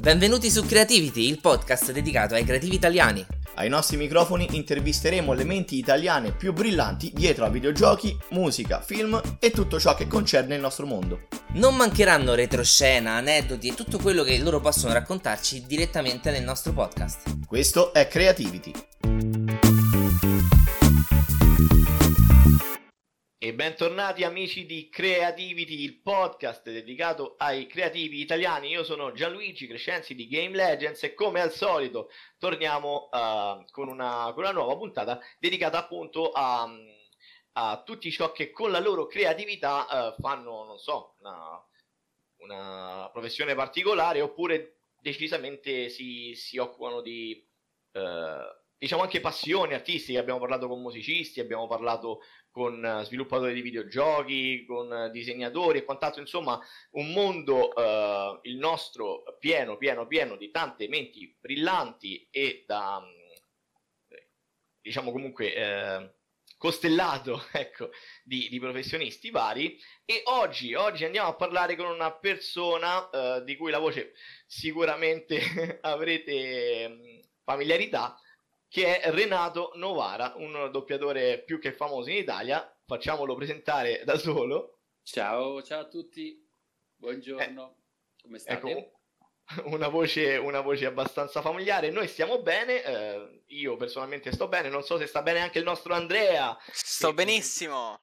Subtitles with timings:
[0.00, 3.24] Benvenuti su Creativity, il podcast dedicato ai creativi italiani.
[3.56, 9.50] Ai nostri microfoni intervisteremo le menti italiane più brillanti dietro a videogiochi, musica, film e
[9.50, 11.28] tutto ciò che concerne il nostro mondo.
[11.52, 17.44] Non mancheranno retroscena, aneddoti e tutto quello che loro possono raccontarci direttamente nel nostro podcast.
[17.46, 18.72] Questo è Creativity.
[23.54, 28.68] Bentornati amici di Creativity, il podcast dedicato ai creativi italiani.
[28.68, 34.30] Io sono Gianluigi Crescenzi di Game Legends e come al solito torniamo uh, con, una,
[34.34, 36.68] con, una, nuova puntata dedicata appunto a,
[37.52, 41.64] a, tutti ciò che con la loro creatività uh, fanno, non so, una,
[42.38, 47.46] una, professione particolare oppure decisamente si, si occupano di...
[47.92, 53.60] Uh, diciamo anche passioni artistiche, abbiamo parlato con musicisti, abbiamo parlato con eh, sviluppatori di
[53.60, 56.58] videogiochi, con eh, disegnatori e quant'altro, insomma
[56.92, 64.16] un mondo, eh, il nostro, pieno, pieno, pieno di tante menti brillanti e da, mm,
[64.80, 66.14] diciamo comunque, eh,
[66.56, 67.90] costellato, ecco,
[68.24, 69.78] di, di, professionisti vari.
[70.06, 74.14] E oggi, oggi, andiamo a parlare con una persona eh, di cui la voce
[74.46, 75.38] sicuramente
[75.82, 78.18] avrete mm, familiarità,
[78.70, 82.72] che è Renato Novara, un doppiatore più che famoso in Italia.
[82.86, 84.78] Facciamolo presentare da solo.
[85.02, 86.48] Ciao, ciao a tutti,
[86.94, 88.70] buongiorno, eh, come state?
[88.70, 89.00] Ecco,
[89.66, 91.90] una voce, una voce, abbastanza familiare.
[91.90, 95.64] Noi stiamo bene, eh, io personalmente sto bene, non so se sta bene anche il
[95.64, 96.56] nostro Andrea.
[96.70, 98.00] Sto benissimo.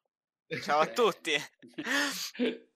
[0.63, 1.33] Ciao a tutti.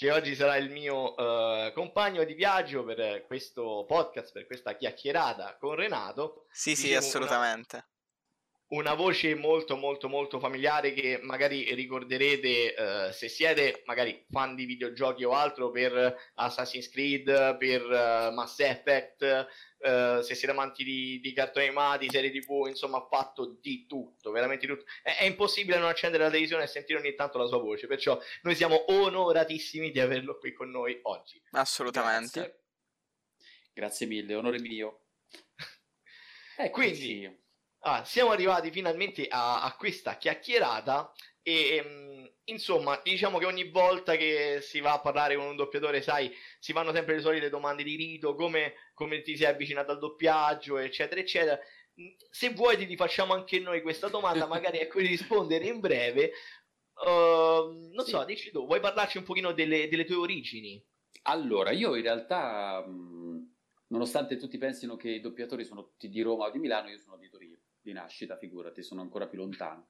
[0.00, 5.58] che oggi sarà il mio uh, compagno di viaggio per questo podcast, per questa chiacchierata
[5.60, 6.46] con Renato.
[6.50, 7.76] Sì, sì, assolutamente.
[7.76, 7.86] Una,
[8.70, 14.64] una, voce molto, molto, molto familiare che magari ricorderete uh, se siete magari fan di
[14.64, 19.48] videogiochi o altro per Assassin's Creed, per uh, Mass Effect,
[19.80, 24.30] Uh, se siete amanti di, di, cartoni animati, serie tv, insomma ha fatto di tutto,
[24.30, 24.84] veramente di tutto.
[25.02, 28.20] È, è, impossibile non accendere la televisione e sentire ogni tanto la sua voce, perciò
[28.42, 31.42] noi siamo onoratissimi di averlo qui con noi oggi.
[31.52, 32.40] Assolutamente.
[32.40, 32.60] Grazie,
[33.72, 35.04] Grazie mille, onore mio.
[36.72, 37.40] Quindi,
[37.80, 44.16] ah, siamo arrivati finalmente a, a questa chiacchierata e ehm, insomma, diciamo che ogni volta
[44.16, 47.82] che si va a parlare con un doppiatore, sai, si fanno sempre le solite domande
[47.82, 51.58] di rito, come, come ti sei avvicinato al doppiaggio, eccetera, eccetera.
[52.30, 56.32] Se vuoi ti facciamo anche noi questa domanda, magari a cui rispondere in breve.
[57.02, 58.10] Uh, non sì.
[58.10, 60.82] so, dici tu, vuoi parlarci un pochino delle, delle tue origini?
[61.22, 62.84] Allora, io in realtà,
[63.86, 67.16] nonostante tutti pensino che i doppiatori sono tutti di Roma o di Milano, io sono
[67.16, 67.49] di Torino,
[67.82, 69.88] di nascita, figurati, sono ancora più lontano.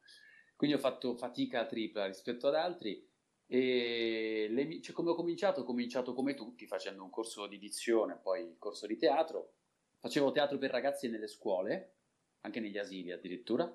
[0.55, 3.09] Quindi ho fatto fatica tripla rispetto ad altri
[3.53, 5.63] e le, cioè, come ho cominciato?
[5.63, 9.55] Ho cominciato come tutti facendo un corso di dizione, poi il corso di teatro.
[9.99, 11.97] Facevo teatro per ragazzi nelle scuole,
[12.43, 13.69] anche negli asili addirittura.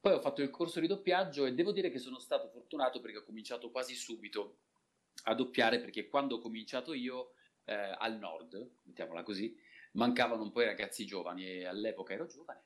[0.00, 3.18] Poi ho fatto il corso di doppiaggio e devo dire che sono stato fortunato perché
[3.18, 4.58] ho cominciato quasi subito
[5.24, 7.34] a doppiare perché quando ho cominciato io
[7.66, 9.56] eh, al nord, mettiamola così,
[9.92, 12.64] mancavano un po' i ragazzi giovani e all'epoca ero giovane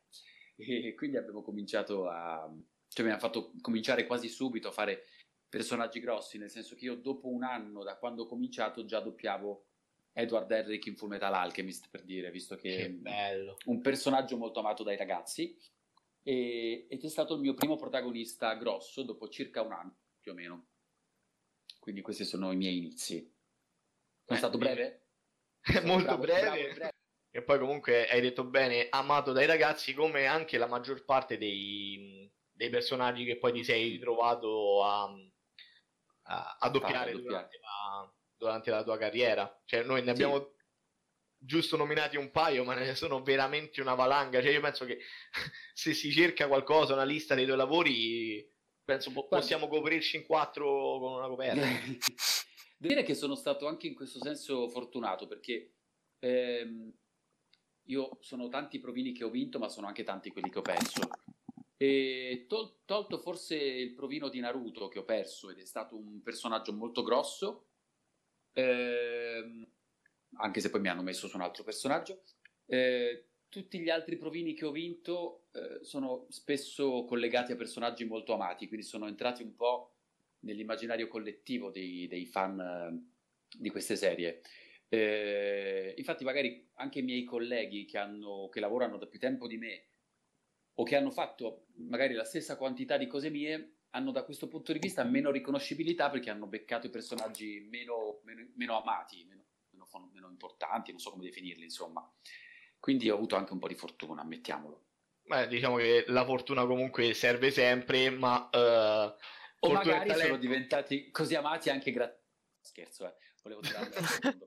[0.59, 2.53] e quindi abbiamo cominciato a
[2.89, 5.05] cioè mi ha fatto cominciare quasi subito a fare
[5.49, 9.65] personaggi grossi, nel senso che io dopo un anno da quando ho cominciato già doppiavo
[10.13, 13.57] Edward Herrick in Full Metal Alchemist per dire, visto che, che bello.
[13.67, 15.57] un personaggio molto amato dai ragazzi
[16.23, 20.35] e, ed è stato il mio primo protagonista grosso dopo circa un anno più o
[20.35, 20.67] meno.
[21.79, 23.17] Quindi questi sono i miei inizi.
[24.25, 25.07] Sono eh, stato breve?
[25.85, 26.41] Molto bravo, breve.
[26.41, 26.91] Bravo, breve.
[27.31, 32.31] E poi comunque hai detto bene, amato dai ragazzi come anche la maggior parte dei,
[32.51, 35.15] dei personaggi che poi ti sei ritrovato a,
[36.23, 39.61] a, a doppiare durante la, durante la, tua carriera.
[39.65, 40.65] Cioè, noi ne abbiamo sì.
[41.37, 44.41] giusto nominati un paio, ma ne sono veramente una valanga.
[44.41, 44.99] Cioè, io penso che
[45.75, 48.51] se si cerca qualcosa, una lista dei tuoi lavori,
[48.83, 51.61] penso po- possiamo coprirci in quattro con una coperta.
[52.81, 55.75] Devo dire che sono stato anche in questo senso fortunato perché
[56.21, 56.93] ehm,
[57.89, 61.09] io sono tanti provini che ho vinto, ma sono anche tanti quelli che ho perso.
[61.77, 66.23] E tol- tolto forse il provino di Naruto che ho perso ed è stato un
[66.23, 67.67] personaggio molto grosso,
[68.53, 69.67] ehm,
[70.35, 72.23] anche se poi mi hanno messo su un altro personaggio,
[72.67, 78.35] eh, tutti gli altri provini che ho vinto eh, sono spesso collegati a personaggi molto
[78.35, 79.93] amati, quindi sono entrati un po'
[80.41, 84.43] nell'immaginario collettivo dei, dei fan eh, di queste serie.
[84.89, 89.59] Eh, infatti, magari anche i miei colleghi che, hanno, che lavorano da più tempo di
[89.59, 89.87] me
[90.75, 94.73] o che hanno fatto magari la stessa quantità di cose mie hanno da questo punto
[94.73, 99.45] di vista meno riconoscibilità perché hanno beccato i personaggi meno, meno, meno amati, meno,
[100.13, 102.09] meno importanti, non so come definirli, insomma.
[102.79, 104.85] Quindi ho avuto anche un po' di fortuna, ammettiamolo.
[105.23, 108.49] Beh, diciamo che la fortuna comunque serve sempre, ma...
[108.53, 112.23] Uh, o magari sono diventati così amati anche grazie...
[112.61, 113.15] Scherzo, eh.
[113.49, 113.97] Volevo secondo.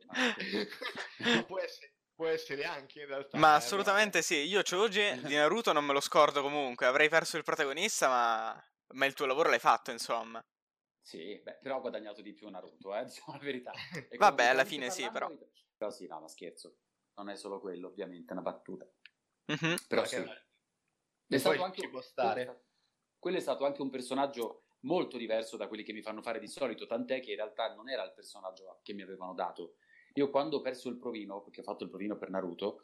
[1.18, 1.44] Ma...
[1.46, 3.38] può, essere, può essere anche in realtà.
[3.38, 4.36] Ma eh, assolutamente sì.
[4.36, 6.86] Io Choji di Naruto non me lo scordo comunque.
[6.86, 8.64] Avrei perso il protagonista, ma...
[8.94, 10.44] ma il tuo lavoro l'hai fatto, insomma.
[11.04, 13.72] Sì, beh, però ho guadagnato di più Naruto, eh, diciamo la verità.
[14.18, 15.32] Vabbè, alla fine sì, però.
[15.76, 16.78] Però sì, no, ma scherzo.
[17.16, 18.88] Non è solo quello, ovviamente, è una battuta.
[19.52, 19.76] Mm-hmm.
[19.88, 20.24] Però sì.
[21.28, 21.90] È stato anche...
[21.90, 22.66] Può stare.
[23.18, 26.48] Quello è stato anche un personaggio molto diverso da quelli che mi fanno fare di
[26.48, 29.76] solito, tant'è che in realtà non era il personaggio che mi avevano dato.
[30.16, 32.82] Io quando ho perso il provino, perché ho fatto il provino per Naruto,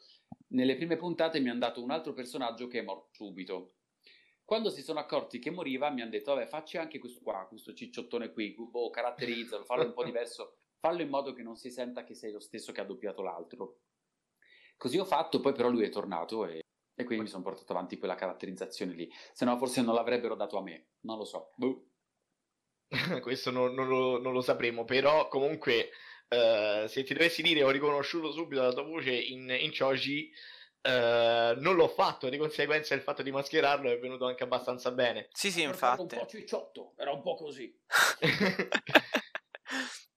[0.48, 3.72] nelle prime puntate mi hanno dato un altro personaggio che è morto subito.
[4.44, 7.74] Quando si sono accorti che moriva, mi hanno detto: Vabbè, facci anche questo qua, questo
[7.74, 12.02] cicciottone qui, boh, caratterizzalo, fallo un po' diverso, fallo in modo che non si senta
[12.04, 13.80] che sei lo stesso che ha doppiato l'altro.
[14.78, 16.62] Così ho fatto, poi però lui è tornato e,
[16.94, 19.10] e quindi mi sono portato avanti quella caratterizzazione lì.
[19.34, 21.52] Se no, forse non l'avrebbero dato a me, non lo so.
[21.56, 21.87] Boh.
[23.20, 25.90] Questo non, non, lo, non, lo, sapremo, però comunque
[26.28, 30.30] uh, se ti dovessi dire ho riconosciuto subito la tua voce in, in Choji,
[30.82, 35.28] uh, non l'ho fatto, di conseguenza il fatto di mascherarlo è venuto anche abbastanza bene.
[35.32, 36.02] Sì, sì, infatti.
[36.02, 37.78] Era un po' cicciotto, era un po' così.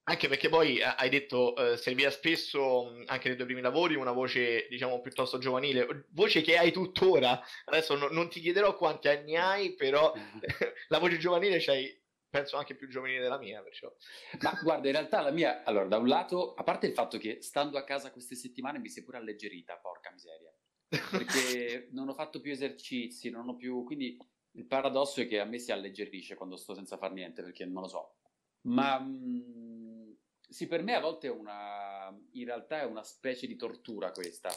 [0.04, 4.12] anche perché poi eh, hai detto uh, serviva spesso anche nei tuoi primi lavori una
[4.12, 9.38] voce diciamo piuttosto giovanile voce che hai tuttora adesso no, non ti chiederò quanti anni
[9.38, 10.12] hai però
[10.90, 12.00] la voce giovanile c'hai
[12.31, 13.94] penso anche più giovanile della mia, perciò.
[14.42, 17.42] Ma guarda, in realtà la mia, allora, da un lato, a parte il fatto che
[17.42, 20.51] stando a casa queste settimane mi si è pure alleggerita, porca miseria,
[20.88, 24.18] perché non ho fatto più esercizi, non ho più, quindi
[24.54, 27.83] il paradosso è che a me si alleggerisce quando sto senza far niente, perché non
[27.83, 28.16] lo so.
[28.62, 30.12] Ma mh, mm,
[30.48, 34.50] sì, per me a volte è una, in realtà è una specie di tortura questa,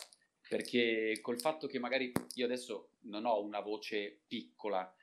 [0.49, 4.95] perché col fatto che magari io adesso non ho una voce piccola,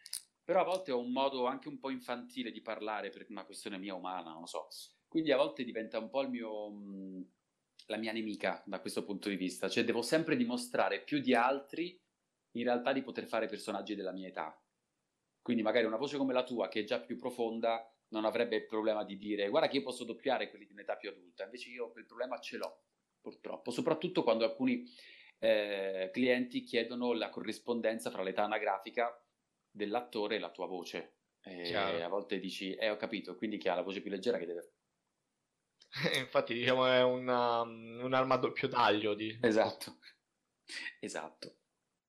[0.51, 3.77] però a volte ho un modo anche un po' infantile di parlare per una questione
[3.77, 4.67] mia umana, non lo so.
[5.07, 7.21] Quindi a volte diventa un po' mio, mm,
[7.85, 11.97] la mia nemica da questo punto di vista, cioè devo sempre dimostrare più di altri
[12.57, 14.61] in realtà di poter fare personaggi della mia età.
[15.41, 18.65] Quindi magari una voce come la tua, che è già più profonda, non avrebbe il
[18.65, 21.91] problema di dire guarda che io posso doppiare quelli di un'età più adulta, invece io
[21.91, 22.81] quel problema ce l'ho,
[23.21, 24.83] purtroppo, soprattutto quando alcuni
[25.39, 29.17] eh, clienti chiedono la corrispondenza fra l'età anagrafica
[29.71, 31.15] dell'attore e la tua voce.
[31.43, 34.45] E a volte dici, eh ho capito, quindi chi ha la voce più leggera che
[34.45, 34.73] deve...
[36.19, 39.13] Infatti diciamo è una, un'arma a doppio taglio.
[39.13, 39.37] Di...
[39.41, 39.97] Esatto,
[40.99, 41.55] esatto.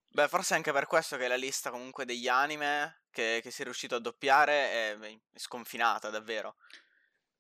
[0.09, 3.95] Beh, forse anche per questo che la lista comunque degli anime che, che sei riuscito
[3.95, 6.57] a doppiare è, è sconfinata, davvero.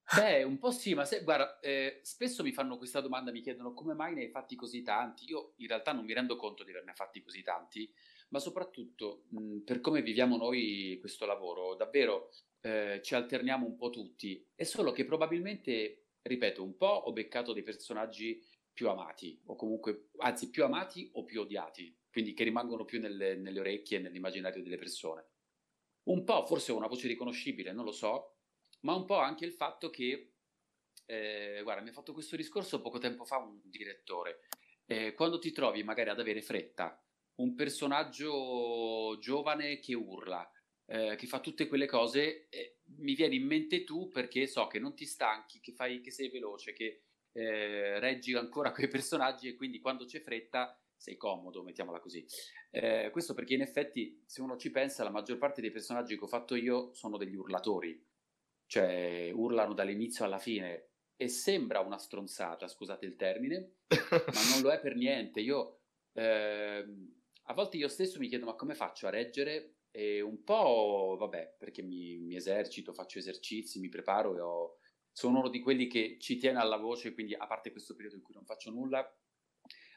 [0.17, 3.73] Beh, un po' sì, ma se, guarda, eh, spesso mi fanno questa domanda, mi chiedono
[3.73, 5.29] come mai ne hai fatti così tanti.
[5.29, 7.93] Io in realtà non mi rendo conto di averne fatti così tanti,
[8.33, 12.31] ma soprattutto mh, per come viviamo noi questo lavoro, davvero
[12.61, 14.45] eh, ci alterniamo un po' tutti.
[14.55, 18.43] È solo che probabilmente, ripeto, un po' ho beccato dei personaggi
[18.73, 23.37] più amati, o comunque, anzi, più amati o più odiati, quindi che rimangono più nelle,
[23.37, 25.27] nelle orecchie e nell'immaginario delle persone.
[26.05, 28.37] Un po' forse ho una voce riconoscibile, non lo so,
[28.81, 30.33] ma un po' anche il fatto che,
[31.05, 34.49] eh, guarda, mi ha fatto questo discorso poco tempo fa un direttore.
[34.87, 36.99] Eh, quando ti trovi magari ad avere fretta
[37.37, 40.49] un personaggio giovane che urla,
[40.87, 44.79] eh, che fa tutte quelle cose, eh, mi viene in mente tu perché so che
[44.79, 49.55] non ti stanchi, che, fai, che sei veloce, che eh, reggi ancora quei personaggi e
[49.55, 52.25] quindi quando c'è fretta sei comodo, mettiamola così.
[52.71, 56.25] Eh, questo perché in effetti, se uno ci pensa, la maggior parte dei personaggi che
[56.25, 58.01] ho fatto io sono degli urlatori,
[58.67, 64.71] cioè urlano dall'inizio alla fine e sembra una stronzata, scusate il termine, ma non lo
[64.71, 65.41] è per niente.
[65.41, 65.81] Io
[66.13, 66.85] eh,
[67.45, 71.57] a volte io stesso mi chiedo ma come faccio a reggere e un po', vabbè,
[71.59, 74.79] perché mi, mi esercito, faccio esercizi, mi preparo e ho,
[75.13, 78.23] sono uno di quelli che ci tiene alla voce, quindi a parte questo periodo in
[78.23, 79.07] cui non faccio nulla,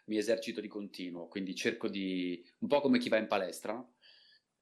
[0.08, 3.96] mi esercito di continuo, quindi cerco di, un po' come chi va in palestra, no?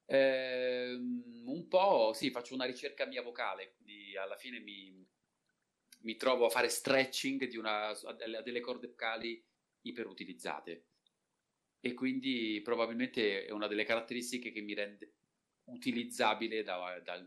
[0.06, 5.04] Eh, un po' sì, faccio una ricerca mia vocale, quindi alla fine mi,
[6.02, 9.44] mi trovo a fare stretching di una, a delle corde vocali
[9.82, 10.90] iperutilizzate
[11.86, 15.16] e quindi probabilmente è una delle caratteristiche che mi rende
[15.66, 17.22] utilizzabile da, da,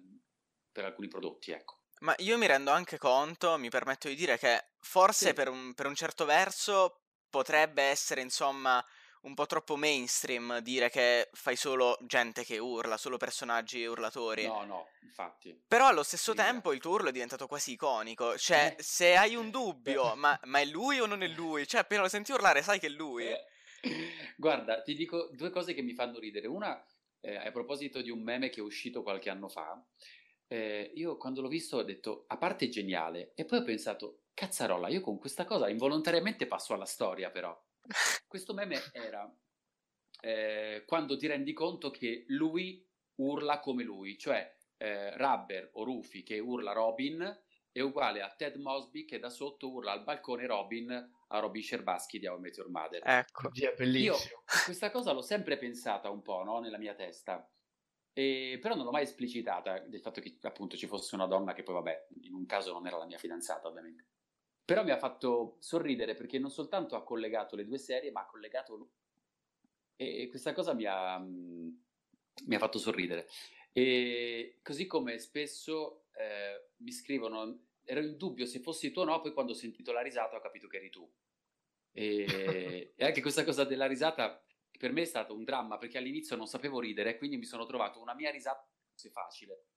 [0.73, 1.83] per alcuni prodotti, ecco.
[2.01, 5.33] Ma io mi rendo anche conto, mi permetto di dire che forse sì.
[5.35, 8.83] per, un, per un certo verso potrebbe essere insomma
[9.23, 14.47] un po' troppo mainstream dire che fai solo gente che urla, solo personaggi urlatori.
[14.47, 15.65] No, no, infatti.
[15.69, 18.39] Però allo stesso Sì, tempo il tuo urlo è diventato quasi iconico.
[18.39, 18.83] Cioè, Eh.
[18.83, 21.67] se hai un dubbio, ma, ma è lui o non è lui?
[21.67, 23.27] Cioè, appena lo senti urlare, sai che è lui.
[23.27, 23.45] Eh,
[24.37, 26.47] Guarda, ti dico due cose che mi fanno ridere.
[26.47, 26.85] Una,
[27.21, 29.85] eh, a proposito di un meme che è uscito qualche anno fa,
[30.49, 34.89] eh, io quando l'ho visto ho detto, a parte geniale, e poi ho pensato, cazzarola,
[34.89, 37.59] io con questa cosa involontariamente passo alla storia però.
[38.27, 39.33] Questo meme era
[40.21, 42.85] eh, quando ti rendi conto che lui
[43.17, 47.41] urla come lui, cioè eh, Rubber o Rufy che urla Robin
[47.73, 52.19] è uguale a Ted Mosby che da sotto urla al balcone Robin a Robin Sherbaschi
[52.19, 53.03] di How I Met Your Mother.
[53.05, 53.49] Ecco.
[53.49, 54.43] Oddio, è Io bellissimo.
[54.65, 57.49] questa cosa l'ho sempre pensata un po' no, nella mia testa,
[58.13, 61.63] e, però non l'ho mai esplicitata del fatto che appunto ci fosse una donna che
[61.63, 64.07] poi vabbè, in un caso non era la mia fidanzata ovviamente.
[64.65, 68.27] Però mi ha fatto sorridere perché non soltanto ha collegato le due serie, ma ha
[68.27, 68.91] collegato lui.
[69.97, 71.69] E, e questa cosa mi ha, mm,
[72.47, 73.29] mi ha fatto sorridere.
[73.73, 79.21] E così come spesso eh, mi scrivono, ero in dubbio se fossi tu o no,
[79.21, 81.11] poi quando ho sentito la risata ho capito che eri tu.
[81.93, 84.45] E, e anche questa cosa della risata
[84.77, 88.01] per me è stato un dramma perché all'inizio non sapevo ridere, quindi mi sono trovato
[88.01, 88.69] una mia risata
[89.11, 89.69] facile.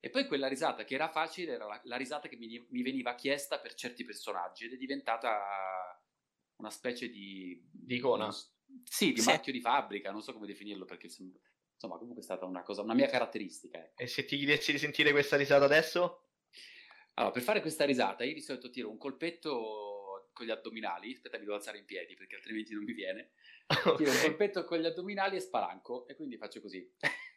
[0.00, 3.14] E poi quella risata che era facile era la, la risata che mi, mi veniva
[3.14, 6.02] chiesta per certi personaggi ed è diventata
[6.56, 7.60] una specie di...
[7.70, 8.30] Di icona.
[8.30, 8.52] s-
[8.84, 9.26] Sì, di Sì.
[9.26, 12.94] marchio di fabbrica, non so come definirlo perché insomma comunque è stata una cosa, una
[12.94, 13.78] mia caratteristica.
[13.78, 14.02] ecco.
[14.02, 16.22] E se ti chiedessi di sentire questa risata adesso?
[17.14, 21.36] Allora, per fare questa risata, io di solito tiro un colpetto con gli addominali, aspetta
[21.38, 23.32] mi devo alzare in piedi perché altrimenti non mi viene,
[23.96, 26.90] tiro un colpetto con gli addominali e spalanco e quindi faccio così.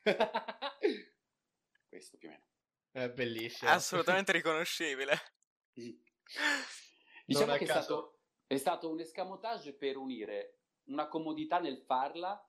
[1.89, 2.45] Questo più o meno.
[2.91, 3.69] È bellissimo.
[3.69, 5.19] Assolutamente riconoscibile.
[7.25, 12.41] Diciamo che è stato, è stato un escamotage per unire una comodità nel farla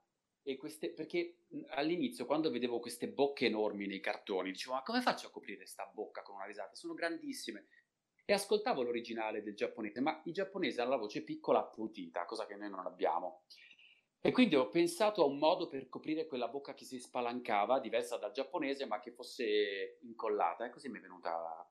[0.55, 5.27] queste, perché mh, all'inizio quando vedevo queste bocche enormi nei cartoni dicevo ma come faccio
[5.27, 6.77] a coprire sta bocca con una risata?
[6.77, 7.67] Sono grandissime.
[8.25, 12.57] E ascoltavo l'originale del giapponese, ma i giapponesi hanno la voce piccola appuntita, cosa che
[12.57, 13.45] noi non abbiamo.
[14.21, 18.17] E quindi ho pensato a un modo per coprire quella bocca che si spalancava, diversa
[18.17, 21.71] dal giapponese, ma che fosse incollata, e così mi è venuta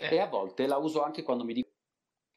[0.00, 1.72] Eh, e a volte la uso anche quando mi, dic-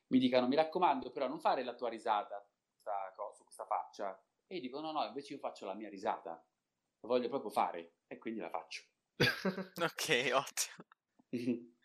[0.08, 4.27] mi dicano: Mi raccomando, però non fare la tua risata questa su questa faccia.
[4.48, 6.32] E io dico: No, no, invece io faccio la mia risata.
[6.32, 7.98] La voglio proprio fare.
[8.08, 8.84] E quindi la faccio.
[9.82, 10.88] Ok, ottimo.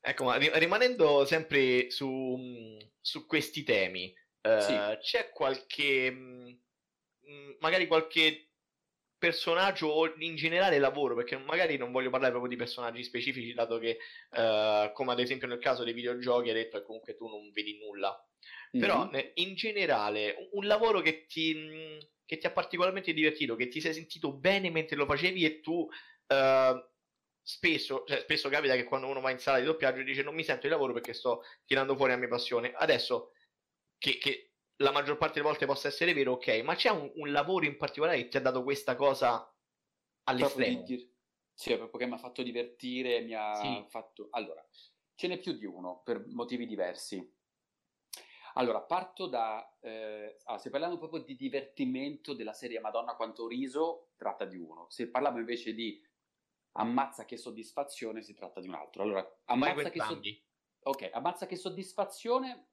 [0.00, 2.38] Ecco, ma ri- rimanendo sempre su,
[3.00, 5.02] su questi temi, eh, Sì.
[5.02, 6.58] c'è qualche, mh,
[7.58, 8.47] magari qualche
[9.18, 13.78] personaggio o in generale lavoro, perché magari non voglio parlare proprio di personaggi specifici, dato
[13.78, 13.98] che,
[14.30, 17.78] eh, come ad esempio nel caso dei videogiochi, hai detto che comunque tu non vedi
[17.78, 18.16] nulla.
[18.76, 19.10] Però Mhm.
[19.10, 23.94] ne- in generale, un- lavoro che ti, che ti ha particolarmente divertito, che ti sei
[23.94, 25.88] sentito bene mentre lo facevi e tu
[26.30, 26.90] eh,
[27.42, 30.44] spesso, cioè, spesso capita che quando uno va in sala di doppiaggio dice non mi
[30.44, 32.72] sento di lavoro perché sto tirando fuori la mia passione.
[32.74, 33.32] Adesso,
[33.96, 34.47] che, che
[34.80, 37.76] la maggior parte delle volte possa essere vero, ok, ma c'è un, un lavoro in
[37.76, 39.52] particolare che ti ha dato questa cosa
[40.24, 40.82] all'estremo?
[40.82, 41.12] di
[41.52, 43.84] Sì, proprio che mi ha fatto divertire, mi ha Sì.
[43.88, 44.28] fatto...
[44.30, 44.64] Allora,
[45.14, 47.36] ce n'è più di uno per motivi diversi.
[48.54, 49.76] Allora, parto da...
[49.80, 54.86] eh, ah, se parliamo proprio di divertimento della serie Madonna quanto riso, tratta di uno.
[54.90, 56.00] Se parliamo invece di
[56.72, 59.02] ammazza che soddisfazione, si tratta di un altro.
[59.02, 60.28] Allora, ammazza che soddisfazione...
[60.28, 60.46] entrambi.
[60.82, 62.68] Ok, ammazza che soddisfazione.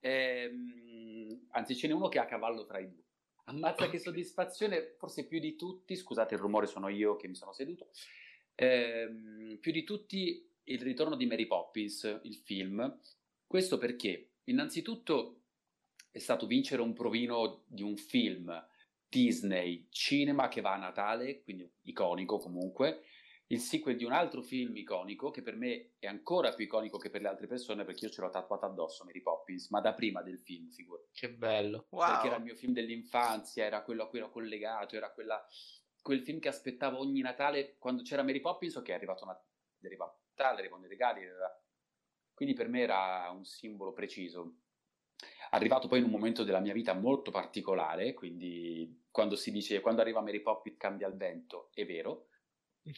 [0.00, 3.02] Ehm, anzi, ce n'è uno che è a cavallo tra i due.
[3.44, 7.52] Ammazza che soddisfazione, forse più di tutti, scusate il rumore, sono io che mi sono
[7.52, 7.88] seduto.
[8.54, 12.98] ehm, più di tutti il ritorno di Mary Poppins, il film.
[13.46, 15.42] Questo perché, innanzitutto,
[16.10, 18.66] è stato vincere un provino di un film
[19.08, 23.04] Disney cinema che va a Natale, quindi iconico comunque,
[23.50, 27.08] il sequel di un altro film iconico che per me è ancora più iconico che
[27.08, 30.22] per le altre persone perché io ce l'ho tatuato addosso Mary Poppins, ma da prima
[30.22, 31.08] del film, figurati.
[31.12, 31.86] Che bello.
[31.88, 32.42] Perché era il Wow.
[32.42, 35.44] mio film dell'infanzia, era quello a cui ero collegato, era quella,
[36.02, 39.46] quel film che aspettavo ogni Natale quando c'era Mary Poppins, ok, è arrivato Natale,
[39.80, 41.62] è arrivato Natale, arrivano i regali, era-
[42.34, 44.58] quindi per me era un simbolo preciso.
[45.50, 50.02] Arrivato poi in un momento della mia vita molto particolare, quindi quando si dice quando
[50.02, 52.27] arriva Mary Poppins cambia il vento, è vero.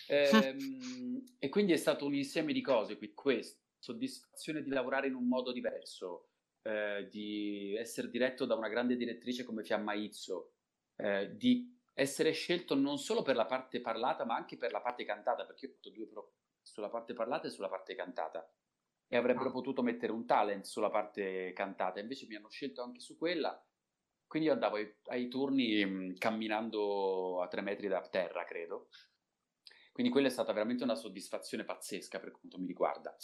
[0.08, 5.14] Ehm, e quindi è stato un insieme di cose, qui questo, soddisfazione di lavorare in
[5.14, 6.28] un modo diverso,
[6.62, 10.52] eh, di essere diretto da una grande direttrice come Fiamma Izzo,
[10.96, 15.04] eh, di essere scelto non solo per la parte parlata, ma anche per la parte
[15.04, 18.48] cantata, perché ho fatto due pro sulla parte parlata e sulla parte cantata.
[19.08, 19.52] E avrebbero Ah.
[19.52, 23.60] potuto mettere un talent sulla parte cantata, invece mi hanno scelto anche su quella.
[24.26, 28.88] Quindi io andavo ai, ai turni mh, mm, camminando a tre metri da terra, credo.
[29.92, 33.16] Quindi quella è stata veramente una soddisfazione pazzesca per quanto mi riguarda.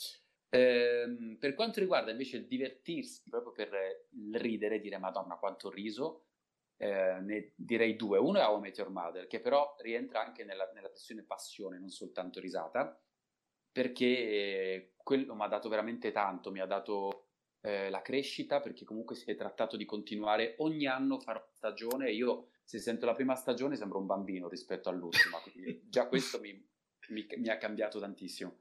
[0.51, 6.27] Ehm, per quanto riguarda invece il divertirsi, proprio per il ridere, dire Madonna quanto riso,
[6.77, 8.19] eh, ne direi due.
[8.19, 11.79] Uno è How I Met Your Mother, che però rientra anche nella, nella questione passione,
[11.79, 13.01] non soltanto risata,
[13.73, 17.29] perché quello mi ha dato veramente tanto, mi ha dato
[17.61, 21.53] eh, la crescita, perché comunque si è trattato di continuare ogni anno a fare una
[21.53, 22.11] stagione.
[22.13, 26.53] Io, se sento la prima stagione, sembro un bambino rispetto all'ultima, quindi già questo mi,
[27.11, 28.59] mi, mi ha cambiato tantissimo.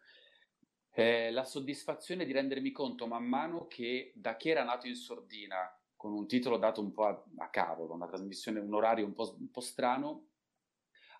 [0.92, 5.58] Eh, la soddisfazione di rendermi conto man mano che da chi era nato in sordina,
[5.96, 9.36] con un titolo dato un po' a, a cavolo, una trasmissione, un orario un po',
[9.40, 10.28] un po', strano,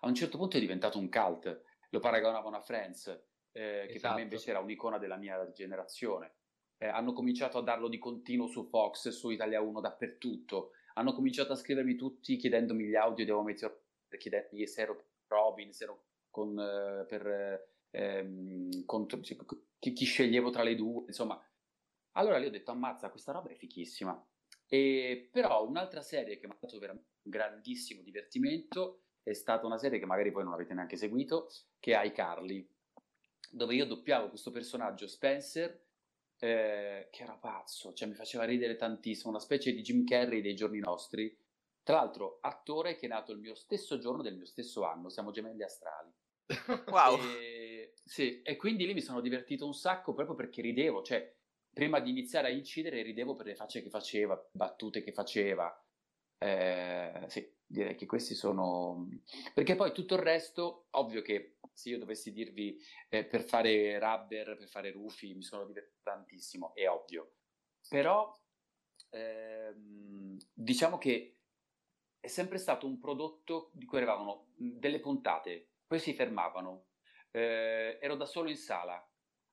[0.00, 1.64] a un certo punto è diventato un cult.
[1.90, 3.88] Lo paragonavano a Friends, eh, che esatto.
[3.88, 4.20] per me esatto.
[4.22, 6.36] invece era un'icona della mia generazione
[6.78, 10.72] eh, hanno cominciato a darlo di continuo su Fox, su Italia 1, dappertutto.
[10.98, 13.82] Hanno cominciato a scrivermi tutti chiedendomi gli audio di Meteor,
[14.16, 19.36] chiedendomi se ero Robin, se ero con, eh, per, ehm, contro, cioè,
[19.78, 21.38] chi, chi, sceglievo tra le due, insomma.
[22.12, 24.26] Allora lì ho detto, ammazza, questa roba è fichissima.
[24.66, 29.78] E, però un'altra serie che mi ha dato veramente un grandissimo divertimento è stata una
[29.78, 32.66] serie che magari voi non avete neanche seguito, che è iCarly,
[33.50, 35.85] dove io doppiavo questo personaggio Spencer,
[36.38, 40.54] eh, che era pazzo, cioè mi faceva ridere tantissimo, una specie di Jim Carrey dei
[40.54, 41.36] giorni nostri.
[41.82, 45.30] Tra l'altro, attore che è nato il mio stesso giorno del mio stesso anno, siamo
[45.30, 46.12] gemelli astrali.
[46.90, 47.18] Wow!
[47.20, 51.34] E, sì, e quindi lì mi sono divertito un sacco proprio perché ridevo, cioè
[51.72, 55.72] prima di iniziare a incidere ridevo per le facce che faceva, battute che faceva.
[56.38, 59.08] Eh, sì, direi che questi sono...
[59.52, 62.78] Perché poi tutto il resto, ovvio che se io dovessi dirvi
[63.10, 67.34] eh, per fare rubber, per fare rufi, mi sono divertito tantissimo, è ovvio.
[67.88, 68.34] Però
[69.10, 71.40] ehm, diciamo che
[72.18, 76.86] è sempre stato un prodotto di cui arrivavano delle puntate, poi si fermavano.
[77.30, 79.06] Eh, ero da solo in sala,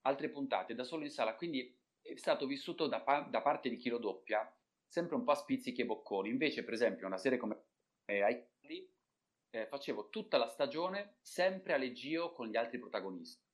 [0.03, 3.75] altre puntate da solo in sala, quindi è stato vissuto da, pa- da parte di
[3.75, 4.49] chi lo doppia
[4.87, 6.29] sempre un po' a spizzichi e bocconi.
[6.29, 7.65] Invece, per esempio, una serie come
[8.05, 8.21] eh,
[9.53, 13.45] eh, facevo tutta la stagione sempre a leggio con gli altri protagonisti.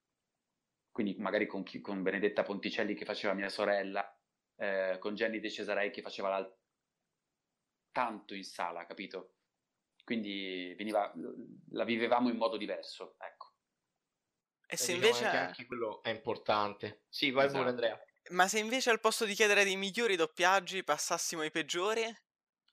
[0.92, 4.18] Quindi magari con, chi, con Benedetta Ponticelli che faceva mia sorella,
[4.56, 6.58] eh, con Jenny De Cesarei che faceva l'altro.
[7.92, 9.36] Tanto in sala, capito?
[10.06, 11.14] Quindi veniva,
[11.72, 13.54] la vivevamo in modo diverso, ecco.
[14.68, 15.26] E se diciamo invece...
[15.26, 17.04] Anche quello è importante.
[17.10, 17.60] Sì, vai esatto.
[17.60, 18.04] pure Andrea.
[18.30, 22.04] Ma se invece al posto di chiedere dei migliori doppiaggi passassimo ai peggiori?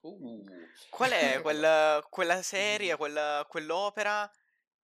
[0.02, 0.44] Uh.
[0.90, 4.30] Qual è quella, quella serie, quella, quell'opera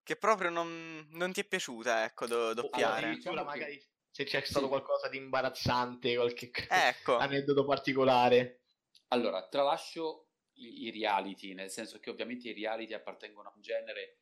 [0.03, 2.97] che proprio non, non, ti è piaciuta, ecco, do, doppiare?
[2.97, 4.71] Allora, diciamo magari se c'è stato sì.
[4.71, 7.17] qualcosa di imbarazzante, qualche ecco.
[7.17, 8.61] aneddoto particolare.
[9.07, 14.17] Allora, tralascio i, i reality, nel senso che ovviamente i reality appartengono a un genere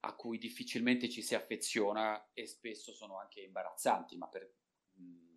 [0.00, 4.52] a cui difficilmente ci si affeziona e spesso sono anche imbarazzanti, ma per...
[4.92, 5.32] Mh,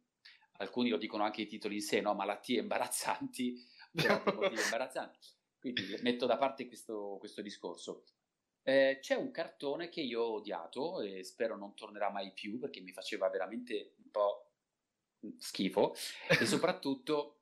[0.59, 2.13] alcuni lo dicono anche i titoli in sé, no?
[2.13, 3.55] Malattie imbarazzanti,
[3.93, 5.19] per motivi imbarazzanti.
[5.59, 8.03] Quindi metto da parte questo, questo discorso.
[8.63, 12.81] Eh, c'è un cartone che io ho odiato e spero non tornerà mai più perché
[12.81, 14.51] mi faceva veramente un po'
[15.37, 15.95] schifo
[16.27, 17.39] e soprattutto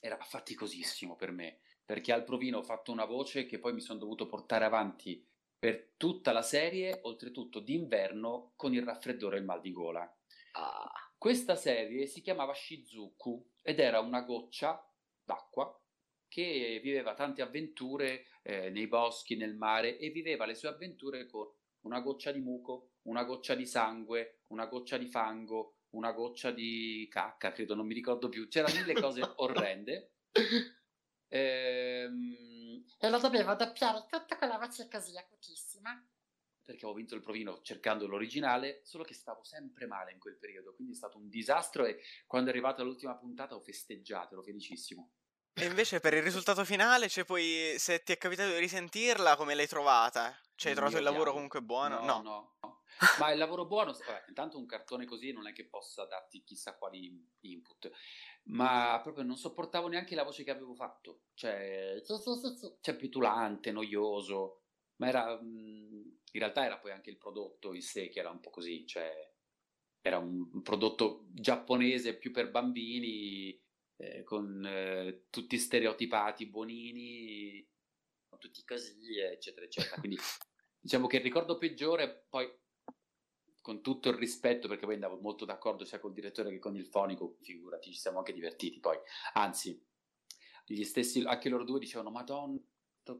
[0.00, 1.60] era faticosissimo per me
[1.90, 5.26] perché al provino ho fatto una voce che poi mi sono dovuto portare avanti
[5.58, 10.00] per tutta la serie, oltretutto d'inverno con il raffreddore e il mal di gola.
[10.52, 10.92] Ah.
[11.18, 14.88] Questa serie si chiamava Shizuku ed era una goccia
[15.24, 15.79] d'acqua
[16.30, 21.46] che viveva tante avventure eh, nei boschi, nel mare e viveva le sue avventure con
[21.80, 27.08] una goccia di muco, una goccia di sangue, una goccia di fango, una goccia di
[27.10, 28.46] cacca, credo, non mi ricordo più.
[28.48, 30.12] C'erano mille cose orrende.
[31.28, 32.84] Ehm...
[32.98, 36.02] E lo dovevo doppiare tutta quella voce così acutissima
[36.70, 40.72] perché avevo vinto il provino cercando l'originale, solo che stavo sempre male in quel periodo,
[40.72, 45.10] quindi è stato un disastro e quando è arrivata l'ultima puntata ho festeggiato, ero felicissimo.
[45.54, 49.54] E invece per il risultato finale, cioè poi se ti è capitato di risentirla, come
[49.54, 50.38] l'hai trovata?
[50.54, 52.00] Cioè hai trovato il lavoro comunque buono?
[52.00, 52.22] No, no.
[52.22, 52.82] no, no.
[53.18, 56.76] Ma il lavoro buono, vabbè, intanto un cartone così non è che possa darti chissà
[56.76, 57.90] quali input,
[58.44, 62.02] ma proprio non sopportavo neanche la voce che avevo fatto, cioè,
[62.80, 64.60] cioè petulante, noioso,
[64.96, 68.50] ma era, in realtà era poi anche il prodotto in sé che era un po'
[68.50, 69.32] così, cioè
[70.02, 73.58] era un prodotto giapponese più per bambini,
[74.00, 77.68] eh, con eh, tutti stereotipati, buonini,
[78.38, 79.96] tutti così, eccetera, eccetera.
[79.98, 80.18] Quindi
[80.80, 82.50] diciamo che il ricordo peggiore, poi
[83.60, 86.86] con tutto il rispetto, perché poi andavo molto d'accordo sia col direttore che con il
[86.86, 88.96] fonico, figurati, ci siamo anche divertiti poi.
[89.34, 89.86] Anzi,
[90.64, 92.58] gli stessi, anche loro due dicevano, madonna,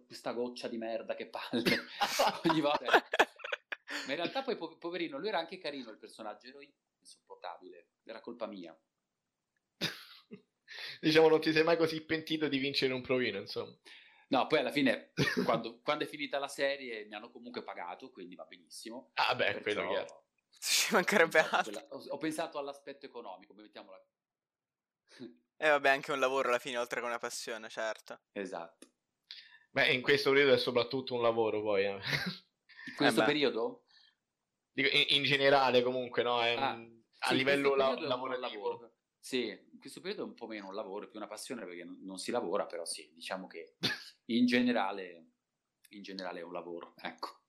[0.07, 1.63] questa goccia di merda, che palle,
[2.49, 2.85] ogni volta.
[4.07, 6.61] Ma in realtà poi, poverino, lui era anche carino il personaggio, ero
[6.99, 8.77] insopportabile, era colpa mia.
[11.01, 13.75] Diciamo, non ti sei mai così pentito di vincere un provino, insomma.
[14.29, 15.13] No, poi alla fine,
[15.45, 19.11] quando, quando, è finita la serie, mi hanno comunque pagato, quindi va benissimo.
[19.15, 20.07] Ah, beh, quello che
[20.61, 21.73] Ci mancherebbe altro.
[21.73, 24.01] Quella, ho, pensato all'aspetto economico, mettiamola.
[25.19, 28.21] E eh, vabbè, anche un lavoro alla fine, oltre che una passione, certo.
[28.33, 28.89] Esatto.
[29.71, 31.85] Beh, in questo periodo è soprattutto un lavoro, poi.
[31.85, 32.01] Eh.
[32.87, 33.85] In questo eh periodo?
[34.75, 36.41] In, in, generale, comunque, no?
[36.41, 36.81] È, ah,
[37.19, 38.69] a sì, livello la, lavorativo.
[38.69, 38.93] Lavoro.
[39.21, 41.85] Sì, in questo periodo è un po' meno un lavoro, è più una passione perché
[41.85, 43.77] non, non si lavora, però sì, diciamo che
[44.27, 45.33] in generale,
[45.91, 47.41] in generale è un lavoro, ecco.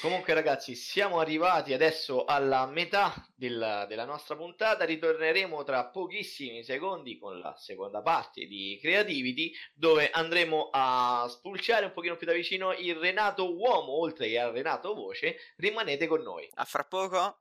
[0.00, 7.16] Comunque ragazzi, siamo arrivati adesso alla metà della, della, nostra puntata, ritorneremo tra pochissimi secondi
[7.16, 12.72] con la seconda parte di Creativity dove andremo a spulciare un pochino più da vicino
[12.72, 16.48] il Renato uomo oltre che al Renato voce, rimanete con noi.
[16.54, 17.40] A fra poco.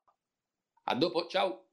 [0.83, 1.66] A dopo, ciao.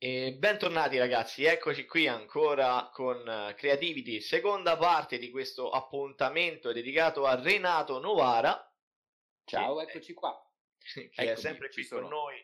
[0.00, 7.26] E bentornati ragazzi, eccoci qui ancora con eh, Creativity, seconda parte di questo appuntamento dedicato
[7.26, 8.72] a Renato Novara.
[9.44, 10.40] Ciao, che, eccoci qua.
[10.94, 12.36] Che Eccomi, è sempre qui con noi.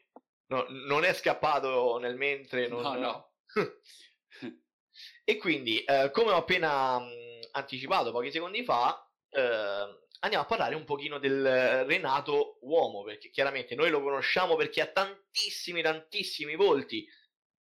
[0.47, 2.67] No, non è scappato nel mentre.
[2.67, 2.83] Non...
[2.83, 3.33] No, no.
[5.23, 10.49] e quindi, eh, come ho appena mh, mm, anticipato pochi secondi fa, eh, andiamo a
[10.49, 16.57] parlare un pochino del Renato uomo, perché chiaramente noi lo conosciamo perché ha tantissimi, tantissimi
[16.57, 17.09] volti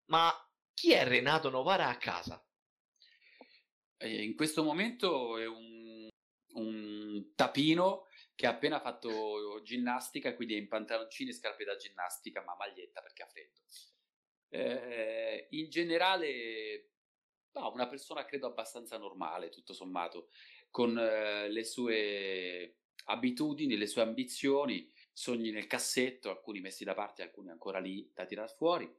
[0.06, 0.32] ma
[0.74, 2.44] chi è Renato Novara a casa?
[4.06, 6.10] in questo momento è un,
[6.56, 12.44] un tapino che ha appena fatto ginnastica, quindi è in pantaloncini e scarpe da ginnastica,
[12.44, 13.60] ma maglietta perché ha freddo.
[14.50, 16.90] Eh, in generale,
[17.52, 20.30] no, una persona credo abbastanza normale, tutto sommato,
[20.70, 27.22] con eh, le sue abitudini, le sue ambizioni, sogni nel cassetto, alcuni messi da parte,
[27.22, 28.92] alcuni ancora lì da tirar fuori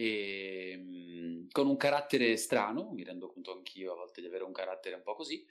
[0.00, 4.52] e, ehm, con un carattere strano, mi rendo conto anch'io a volte di avere un
[4.52, 5.46] carattere un po' così,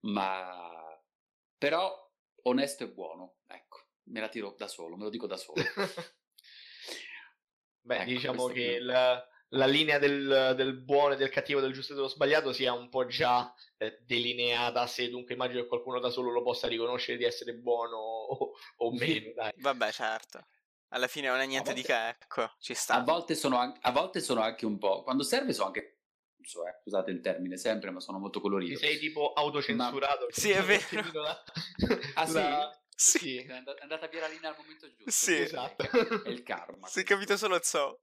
[0.00, 1.00] ma
[1.56, 2.12] però
[2.42, 5.62] onesto e buono, ecco, me la tiro da solo, me lo dico da solo.
[7.80, 11.92] Beh, ecco, diciamo che la, la, linea del, del, buono e del cattivo, del giusto
[11.92, 16.10] e dello sbagliato sia un po' già eh, delineata sé, dunque immagino che qualcuno da
[16.10, 19.52] solo lo possa riconoscere di essere buono o, o meno, dai.
[19.56, 20.46] Vabbè, certo.
[20.94, 22.94] Alla fine non è niente volte, di che, ecco, ci sta.
[22.94, 25.02] A volte, sono anche, a volte sono anche un po'...
[25.02, 25.94] Quando serve sono anche
[26.40, 28.78] so, eh, scusate il termine sempre, ma sono molto colorito.
[28.78, 30.26] Ti sei tipo autocensurato.
[30.26, 30.30] Ma...
[30.30, 31.20] Sì, è vero.
[31.20, 31.44] La...
[32.14, 32.82] ah, la...
[32.94, 33.18] sì?
[33.18, 33.36] Sì.
[33.38, 35.10] È andata via la linea al momento giusto.
[35.10, 36.22] Sì, esatto.
[36.22, 36.86] È il karma.
[36.86, 37.98] Si è capito solo ciò.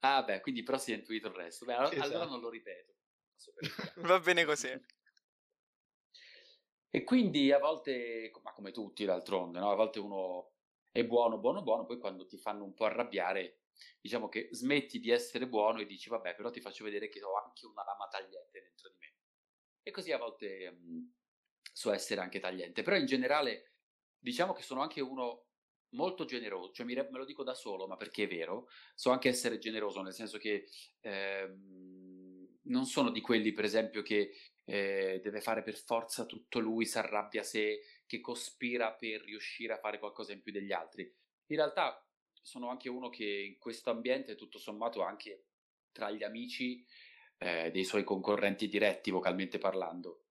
[0.00, 1.64] Ah, beh, quindi però si è intuito il resto.
[1.64, 2.08] Beh, allora, esatto.
[2.08, 2.92] allora non lo ripeto.
[4.06, 4.70] Va bene così.
[6.94, 9.70] E quindi a volte, ma come tutti d'altronde, no?
[9.70, 10.51] a volte uno
[10.92, 13.62] è buono, buono, buono, poi quando ti fanno un po' arrabbiare,
[14.00, 17.34] diciamo che smetti di essere buono e dici vabbè, però ti faccio vedere che ho
[17.42, 19.14] anche una lama tagliente dentro di me.
[19.82, 21.04] E così a volte mh, mm,
[21.72, 23.72] so essere anche tagliente, però in generale
[24.18, 25.46] diciamo che sono anche uno
[25.94, 29.28] molto generoso, cioè mi, me lo dico da solo, ma perché è vero, so anche
[29.28, 30.66] essere generoso, nel senso che
[31.00, 34.32] ehm, non sono di quelli, per esempio, che
[34.64, 37.80] eh, deve fare per forza tutto lui, si arrabbia se
[38.12, 41.02] che cospira per riuscire a fare qualcosa in più degli altri.
[41.46, 42.06] In realtà
[42.42, 45.46] sono anche uno che in questo ambiente, tutto sommato, anche
[45.92, 46.84] tra gli amici
[47.38, 50.26] eh, dei suoi concorrenti diretti, vocalmente parlando.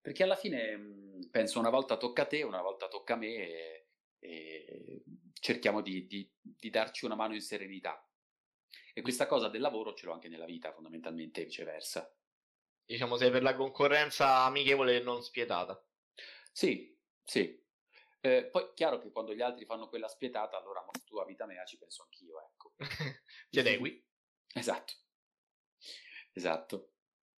[0.00, 3.34] Perché alla fine mh, penso una volta tocca a te, una volta tocca a me
[3.34, 5.02] e, e
[5.38, 8.02] cerchiamo di, di, di darci una mano in serenità.
[8.94, 12.10] E questa cosa del lavoro ce l'ho anche nella vita, fondamentalmente, e viceversa.
[12.86, 15.78] Diciamo, sei per la concorrenza amichevole e non spietata.
[16.50, 16.95] Sì,
[17.26, 17.64] sì.
[18.20, 21.46] Eh, poi chiaro che quando gli altri fanno quella spietata, allora ma tu a vita
[21.46, 22.74] mea ci penso anch'io, ecco.
[23.50, 24.04] Ti adegui?
[24.54, 24.94] Esatto.
[26.32, 26.92] Esatto.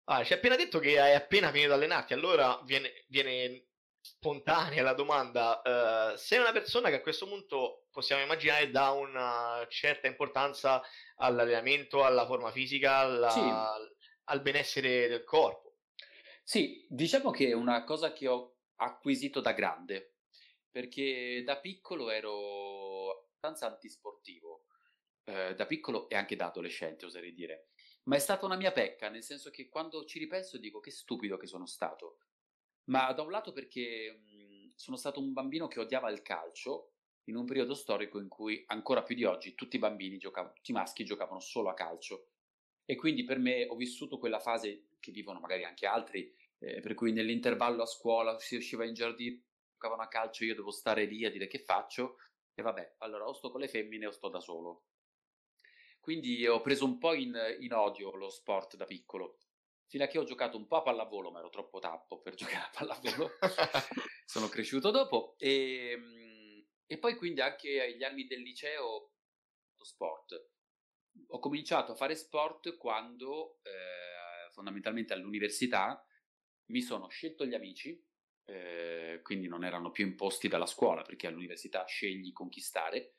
[0.05, 3.69] Ah, ci hai appena detto che hai appena finito di allenarti, allora viene, viene
[4.01, 5.61] spontanea la domanda.
[5.65, 10.83] Uh, sei una persona che a questo punto possiamo immaginare dà una certa importanza
[11.17, 13.41] all'allenamento, alla forma fisica, alla, sì.
[14.25, 15.77] al benessere del corpo.
[16.43, 20.17] Sì, diciamo che è una cosa che ho acquisito da grande,
[20.71, 24.67] perché da piccolo ero abbastanza antisportivo,
[25.25, 27.69] eh, da piccolo e anche da adolescente oserei dire,
[28.05, 31.37] ma è stata una mia pecca, nel senso che quando ci ripenso dico che stupido
[31.37, 32.19] che sono stato,
[32.85, 37.37] ma da un lato perché mh, sono stato un bambino che odiava il calcio, in
[37.37, 40.75] un periodo storico in cui ancora più di oggi tutti i bambini giocavano, tutti i
[40.75, 42.31] maschi giocavano solo a calcio.
[42.87, 46.95] E quindi per me ho vissuto quella fase che vivono magari anche altri, eh, per
[46.95, 49.43] cui nell'intervallo a scuola si usciva in giardino,
[49.73, 52.17] giocavano a calcio, io devo stare lì a dire che faccio,
[52.55, 54.87] e vabbè, allora o sto con le femmine o sto da solo.
[56.01, 59.39] Quindi ho preso un po' in, in odio lo sport da piccolo,
[59.87, 62.65] fino a che ho giocato un po' a pallavolo, ma ero troppo tappo per giocare
[62.65, 63.31] a pallavolo.
[64.25, 69.13] Sono cresciuto dopo e, e, poi quindi anche agli anni del liceo
[69.81, 70.51] sport.
[71.29, 76.05] Ho cominciato a fare sport quando eh, fondamentalmente all'università
[76.69, 78.03] mi sono scelto gli amici,
[78.45, 83.17] eh, quindi non erano più imposti dalla scuola perché all'università scegli conquistare.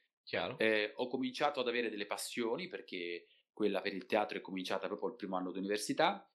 [0.58, 5.10] Eh, ho cominciato ad avere delle passioni perché quella per il teatro è cominciata proprio
[5.10, 6.30] il primo anno di università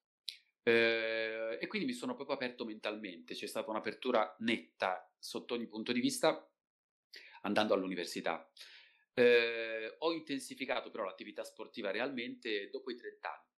[0.63, 5.93] eh, e quindi mi sono proprio aperto mentalmente, c'è stata un'apertura netta sotto ogni punto
[5.93, 6.51] di vista
[7.43, 8.51] andando all'università.
[9.13, 13.49] Eh, ho intensificato però l'attività sportiva realmente dopo i 30 anni,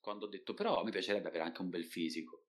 [0.00, 2.46] quando ho detto però mi piacerebbe avere anche un bel fisico,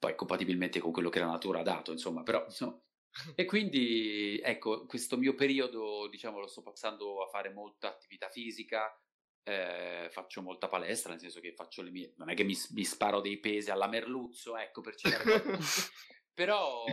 [0.00, 2.80] poi compatibilmente con quello che la natura ha dato, insomma, però insomma.
[3.34, 8.98] E quindi ecco, questo mio periodo, diciamo, lo sto passando a fare molta attività fisica,
[9.42, 12.14] eh, faccio molta palestra, nel senso che faccio le mie...
[12.16, 15.58] Non è che mi, mi sparo dei pesi alla merluzzo, ecco, per cercare...
[16.32, 16.84] Però...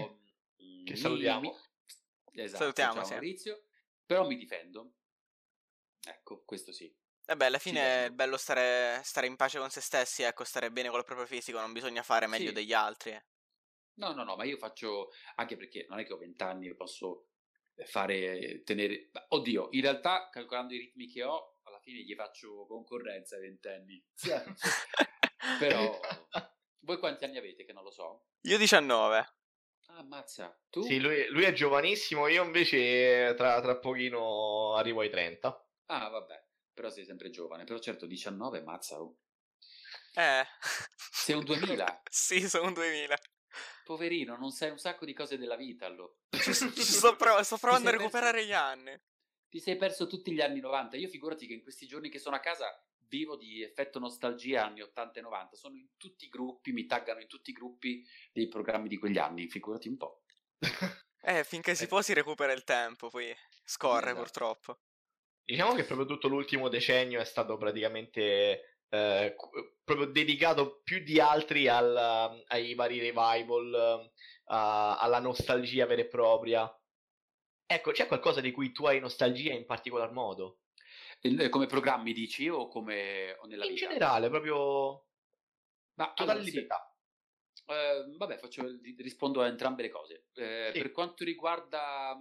[0.83, 1.51] che salutiamo.
[2.31, 2.41] Mi...
[2.41, 3.09] Esatto, salutiamo, ciao.
[3.09, 3.63] Maurizio.
[4.05, 4.95] Però mi difendo.
[6.03, 6.93] Ecco, questo sì.
[7.29, 10.71] E beh, alla fine è bello stare, stare, in pace con se stessi, ecco, stare
[10.71, 12.53] bene con il proprio fisico, non bisogna fare meglio sì.
[12.53, 13.21] degli altri.
[13.95, 17.31] No, no, no, ma io faccio, anche perché non è che ho vent'anni e posso
[17.85, 23.43] fare, tenere, oddio, in realtà calcolando i ritmi che ho, fine gli faccio concorrenza ai
[23.43, 24.03] ventenni.
[25.59, 25.99] Però
[26.79, 28.25] voi quanti anni avete che non lo so?
[28.41, 29.17] Io 19.
[29.89, 30.81] Ah, ammazza, tu?
[30.81, 35.69] Sì, lui, lui, è giovanissimo, io invece tra, tra pochino arrivo ai 30.
[35.85, 36.46] Ah, vabbè,
[36.77, 39.01] però sei sempre giovane, però certo 19, mazza.
[39.01, 39.17] Oh.
[40.13, 40.45] Eh.
[41.11, 42.03] Sei un 2000?
[42.07, 43.17] sì, sono un 2000.
[43.83, 46.13] Poverino, non sai un sacco di cose della vita, allora.
[46.37, 48.47] sto, prov- sto provando a recuperare perso...
[48.47, 49.01] gli anni
[49.49, 50.97] ti sei perso tutti gli anni 90.
[50.97, 52.67] Io figurati che in questi giorni che sono a casa
[53.07, 55.55] vivo di effetto nostalgia anni 80 e 90.
[55.55, 59.17] Sono in tutti i gruppi, mi taggano in tutti i gruppi dei programmi di quegli
[59.17, 60.23] anni, figurati un po'.
[61.23, 61.87] eh, finché si eh.
[61.87, 64.21] può si recupera il tempo, poi scorre esatto.
[64.21, 64.79] purtroppo.
[65.47, 69.36] Diciamo che proprio tutto l'ultimo decennio è stato praticamente eh,
[69.81, 74.12] proprio dedicato più di altri al, ai vari revival,
[74.43, 76.69] uh, alla nostalgia vera e propria.
[77.65, 80.63] Ecco, c'è qualcosa di cui tu hai nostalgia in particolar modo?
[81.21, 83.88] Il, come programmi dici o come o nella in vita?
[83.88, 85.05] generale, proprio
[85.93, 86.93] Ma totale allora, libertà.
[87.53, 87.63] Sì.
[87.67, 88.65] Uh, vabbè, faccio,
[88.97, 90.25] rispondo a entrambe le cose.
[90.33, 90.81] Uh, sì.
[90.81, 92.17] Per quanto riguarda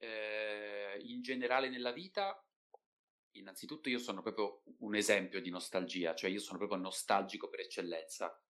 [0.00, 2.44] uh, in generale nella vita,
[3.32, 8.42] innanzitutto io sono proprio un esempio di nostalgia, cioè io sono proprio nostalgico per eccellenza,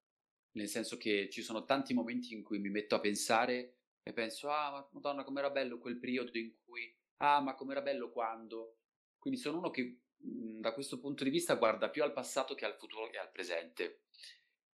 [0.53, 4.51] nel senso che ci sono tanti momenti in cui mi metto a pensare e penso,
[4.51, 8.79] ah, madonna, com'era bello quel periodo in cui, ah, ma com'era bello quando.
[9.19, 12.65] Quindi sono uno che mhmm, da questo punto di vista guarda più al passato che
[12.65, 14.05] al futuro e al presente.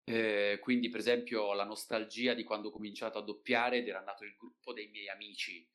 [0.05, 4.25] Eh, quindi, per esempio, la nostalgia di quando ho cominciato a doppiare ed era nato
[4.25, 5.65] il gruppo dei miei amici,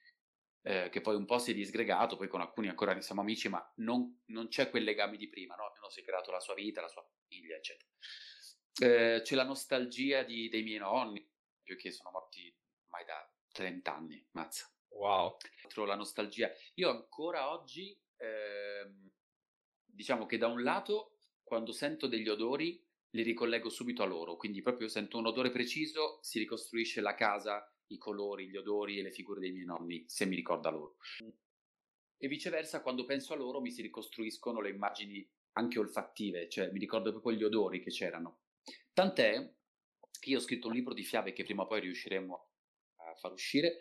[0.63, 3.49] eh, che poi un po' si è disgregato, poi con alcuni ancora ne siamo amici,
[3.49, 5.65] ma non, non c'è quel legame di prima, no?
[5.65, 7.91] Ognuno si è creato la sua vita, la sua famiglia, eccetera.
[8.81, 11.27] Eh, c'è la nostalgia di, dei miei nonni,
[11.63, 14.71] perché sono morti ormai da 30 anni, mazza.
[14.91, 15.37] Wow.
[15.87, 16.51] La nostalgia.
[16.75, 19.11] Io ancora oggi, ehm,
[19.85, 24.61] diciamo che da un lato, quando sento degli odori, li ricollego subito a loro, quindi
[24.61, 29.13] proprio sento un odore preciso, si ricostruisce la casa, i colori, gli odori e le
[29.13, 30.97] figure dei miei nonni, se mi ricorda loro.
[32.17, 36.79] E viceversa, quando penso a loro mi si ricostruiscono le immagini anche olfattive, cioè mi
[36.79, 38.41] ricordo proprio gli odori che c'erano.
[38.93, 39.55] Tant'è
[40.21, 42.49] che io ho scritto un libro di fiabe che prima o poi riusciremo
[43.19, 43.81] far uscire,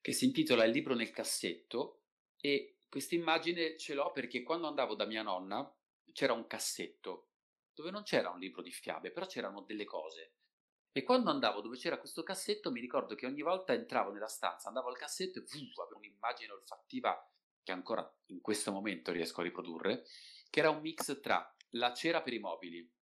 [0.00, 2.02] che si intitola Il libro nel cassetto
[2.40, 5.70] e questa immagine ce l'ho perché quando andavo da mia nonna
[6.12, 7.30] c'era un cassetto
[7.74, 10.37] dove non c'era un libro di fiabe, però c'erano delle cose.
[10.98, 14.66] E quando andavo dove c'era questo cassetto mi ricordo che ogni volta entravo nella stanza,
[14.66, 17.16] andavo al cassetto e vuh, avevo un'immagine olfattiva
[17.62, 20.02] che ancora in questo momento riesco a riprodurre,
[20.50, 22.92] che era un mix tra la cera per i mobili,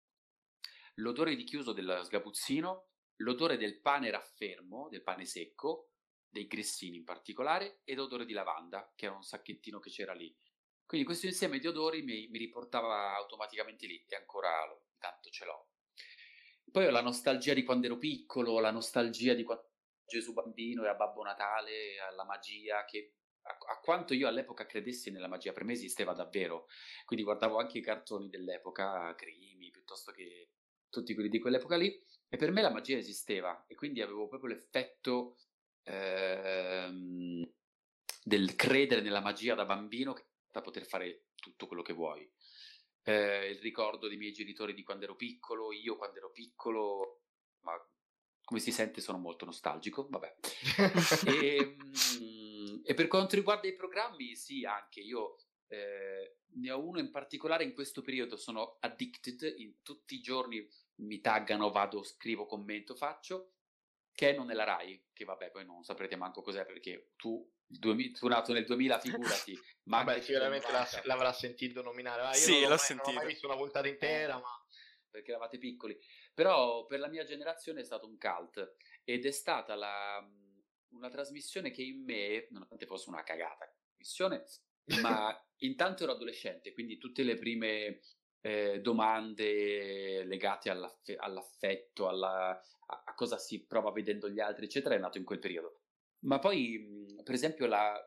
[0.97, 2.89] l'odore di chiuso del sgabuzzino
[3.21, 5.93] l'odore del pane raffermo, del pane secco,
[6.29, 10.37] dei grissini in particolare, e l'odore di lavanda, che era un sacchettino che c'era lì.
[10.85, 14.51] Quindi questo insieme di odori mi, mi riportava automaticamente lì, e ancora
[14.99, 15.69] tanto ce l'ho.
[16.77, 19.71] Poi ho la nostalgia di quando ero piccolo, la nostalgia di quando
[20.05, 25.11] Gesù bambino e a Babbo Natale, alla magia, che a, a quanto io all'epoca credessi
[25.11, 26.67] nella magia, per me esisteva davvero.
[27.07, 30.51] Quindi guardavo anche i cartoni dell'epoca, Crimi, piuttosto che
[30.91, 34.51] tutti quelli di quell'epoca lì, e per me la magia esisteva e quindi avevo proprio
[34.51, 35.39] l'effetto
[35.83, 37.51] ehm,
[38.23, 40.15] del credere nella magia da bambino
[40.53, 42.31] da poter fare tutto quello che vuoi.
[43.09, 47.21] Eh, il ricordo dei miei genitori di quando ero piccolo, io quando ero piccolo,
[47.61, 47.73] ma
[48.43, 50.35] come si sente sono molto nostalgico, vabbè.
[51.27, 51.77] e,
[52.21, 55.37] mm, e, per quanto riguarda i programmi, sì, anche io
[55.69, 60.67] eh, ne ho uno in particolare in questo periodo, sono addicted, in tutti i giorni
[60.97, 63.53] mi taggano, vado, scrivo, commento, faccio,
[64.17, 68.27] che non è la RAI, che vabbè poi non saprete manco cos'è perché tu, tu
[68.29, 70.69] nato nel 2000 figurati, ma Vabbè, sicuramente
[71.05, 72.23] l'avrà sentito nominare.
[72.23, 73.11] Ah, io sì, l'ho mai, sentito.
[73.11, 74.67] Non ho mai visto una puntata intera, ma
[75.11, 75.97] perché eravate piccoli.
[76.33, 80.27] Però per la mia generazione è stato un cult ed è stata la,
[80.93, 84.45] una trasmissione che in me, nonostante fosse una cagata trasmissione,
[85.03, 88.01] ma intanto ero adolescente, quindi tutte le prime
[88.47, 94.95] eh, domande legate all'aff- all'affetto, alla, a-, a, cosa si prova vedendo gli altri, eccetera,
[94.95, 95.81] è nato in quel periodo.
[96.21, 98.01] Ma poi, per esempio, la...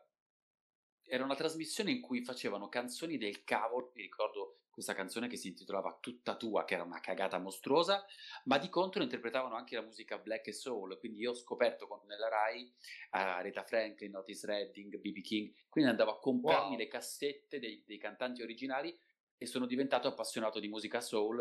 [1.02, 5.48] era una trasmissione in cui facevano canzoni del cavolo, mi ricordo questa canzone che si
[5.48, 8.02] intitolava Tutta tua, che era una cagata mostruosa,
[8.44, 12.00] ma di contro interpretavano anche la musica black e soul, quindi io ho scoperto con,
[12.06, 12.72] nella Rai
[13.10, 15.20] uh, Franklin, Otis Redding, B.B.
[15.20, 16.78] King, quindi andavo a comprarmi wow.
[16.78, 18.98] le cassette dei, dei, cantanti originali
[19.42, 21.40] e sono diventato appassionato di musica soul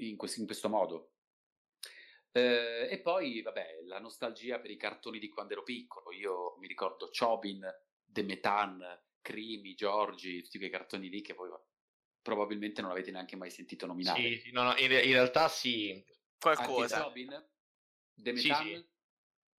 [0.00, 1.12] in, questo, in questo modo.
[2.32, 6.66] Uh, e poi, vabbè, la nostalgia per i cartoni di quando ero piccolo, io mi
[6.66, 7.66] ricordo Chobin,
[8.04, 8.84] The Metan,
[9.22, 11.48] Crimi, Giorgi, tutti quei cartoni lì che poi
[12.20, 14.20] probabilmente non avete neanche mai sentito nominare.
[14.20, 16.04] Sì, sì no, no, in, in, realtà sì.
[16.38, 17.04] Qualcosa.
[17.04, 17.30] Robin?
[18.12, 18.66] The Metan?
[18.66, 18.86] Sì, sì.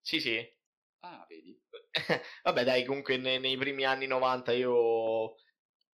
[0.00, 0.56] sì, sì.
[1.00, 1.60] Ah, vedi.
[2.44, 5.34] Vabbè, dai, comunque nei, nei, primi anni 90 io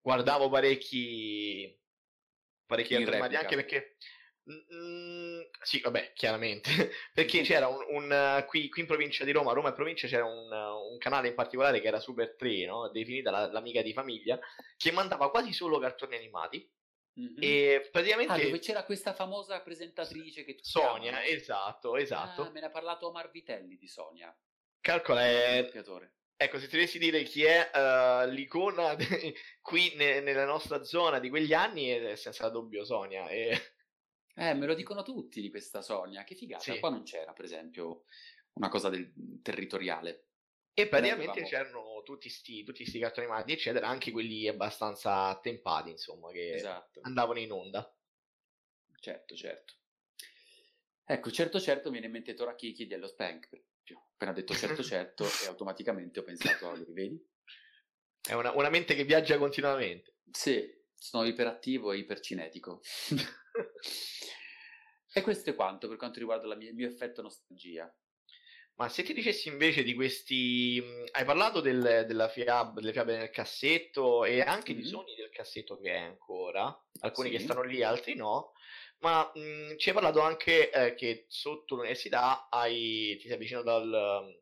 [0.01, 1.79] guardavo parecchi
[2.65, 3.97] parecchi altri anche perché
[4.49, 6.69] Mm, sì, vabbè, chiaramente.
[7.13, 10.51] Perché c'era un, un qui, qui, in provincia di Roma, Roma e provincia, c'era un,
[10.51, 12.89] un canale in particolare che era Super 3, no?
[12.89, 14.39] definita la, l'amica di famiglia,
[14.77, 16.69] che mandava quasi solo cartoni animati.
[17.19, 17.37] Mm-hmm.
[17.39, 18.33] E praticamente.
[18.33, 22.43] Ah, dove c'era questa famosa presentatrice che tu Sonia, chiami, esatto, esatto.
[22.43, 24.35] Ah, me ne ha parlato Omar Vitelli di Sonia.
[24.79, 25.69] Calcola, è.
[26.41, 29.36] Ecco, se ti dovessi dire chi è uh, l'icona de...
[29.62, 30.21] qui ne...
[30.21, 33.27] nella nostra zona di quegli anni, è senza dubbio Sonia.
[33.27, 33.56] E
[34.34, 36.63] eh, me lo dicono tutti di questa Sonia, che figata.
[36.63, 36.80] Sì.
[36.80, 38.06] Qua non c'era, per esempio,
[38.54, 40.30] una cosa del, territoriale.
[40.73, 46.32] E praticamente c'erano tutti sti, tutti sti cartoni animati, eccetera, anche quelli abbastanza attempati, insomma,
[46.32, 47.01] che esatto.
[47.04, 47.95] andavano in onda.
[48.99, 49.75] Certo, certo.
[51.06, 53.49] Ecco, certo, certo, viene in mente Tora Kiki dello Spank.
[54.21, 57.29] Appena detto certo, certo, e automaticamente ho pensato a lui, vedi?
[58.21, 60.19] È una, una mente che viaggia continuamente.
[60.31, 60.63] Sì,
[60.93, 62.81] sono iperattivo e ipercinetico.
[65.13, 67.91] e questo è quanto per quanto riguarda mia, il mio effetto nostalgia.
[68.75, 73.29] Ma se ti dicessi invece di questi, hai parlato del, della fiab, delle fiabe nel
[73.29, 74.81] cassetto e anche mm-hmm.
[74.81, 77.37] di suoni del cassetto che hai ancora, alcuni sì.
[77.37, 78.53] che stanno lì, altri no,
[79.01, 84.39] ma mh, ci hai parlato anche eh, che sotto l'università hai, ti sei avvicinato al,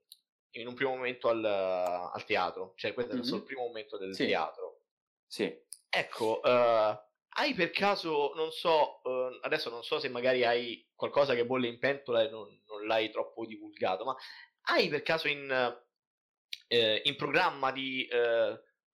[0.52, 3.24] in un primo momento al, al teatro, cioè questo mm-hmm.
[3.24, 4.26] è il primo momento del sì.
[4.26, 4.82] teatro.
[5.26, 5.68] Sì.
[5.90, 6.98] Ecco, uh,
[7.38, 11.68] hai per caso, non so, uh, adesso non so se magari hai qualcosa che bolle
[11.68, 14.16] in pentola e non, non l'hai troppo divulgato, ma
[14.64, 18.08] hai per caso in, uh, in programma di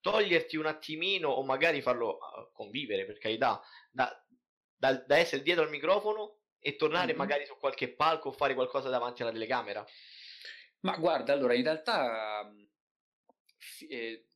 [0.00, 2.18] toglierti un attimino o magari farlo
[2.52, 4.08] convivere, per carità, da,
[4.76, 7.16] da, da, essere dietro al microfono e tornare mm-hmm.
[7.16, 9.84] magari su qualche palco o fare qualcosa davanti alla telecamera?
[10.80, 12.52] Ma guarda, allora in realtà
[13.88, 14.28] eh,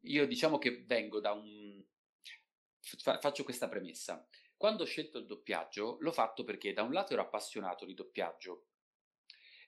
[0.00, 1.84] io diciamo che vengo da un
[2.80, 4.26] faccio questa premessa.
[4.56, 8.68] Quando ho scelto il doppiaggio, l'ho fatto perché da un lato ero appassionato di doppiaggio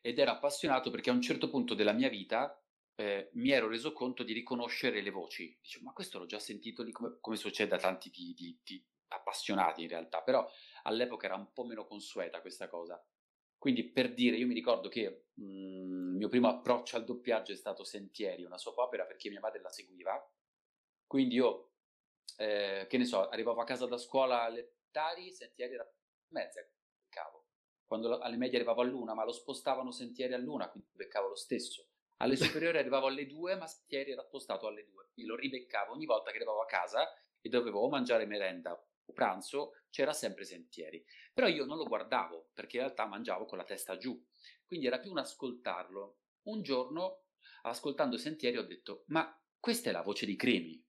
[0.01, 2.59] ed ero appassionato perché a un certo punto della mia vita
[2.97, 5.57] eh, mi ero reso conto di riconoscere le voci.
[5.61, 8.85] Dicevo, ma questo l'ho già sentito lì, come, come succede a tanti di, di, di
[9.11, 10.49] appassionati in realtà, però
[10.85, 13.03] all'epoca era un po' meno consueta questa cosa.
[13.59, 17.53] Quindi per dire, io mi ricordo che mh, mm, il mio primo approccio al doppiaggio
[17.53, 20.19] è stato Sentieri, una soap opera perché mia madre la seguiva.
[21.07, 21.73] Quindi io
[22.37, 25.87] eh, che ne so, arrivavo a casa da scuola alle tari, sentieri era
[26.29, 26.61] mezza,
[27.03, 27.47] beccavo.
[27.85, 31.89] Quando alle medie arrivavo all'una, ma lo spostavano sentieri all'una, quindi beccavo lo stesso.
[32.19, 35.09] Alle superiori arrivavo alle due, ma sentieri era spostato alle due.
[35.13, 37.07] Quindi lo ribeccavo ogni volta che arrivavo a casa
[37.41, 38.81] e dovevo o mangiare merenda
[39.13, 41.05] pranzo, c'era sempre sentieri.
[41.33, 44.21] Però io non lo guardavo, perché in realtà mangiavo con la testa giù.
[44.65, 46.19] Quindi era più un ascoltarlo.
[46.43, 47.25] Un giorno,
[47.63, 50.83] ascoltando sentieri, ho detto, ma questa è la voce di Cremi.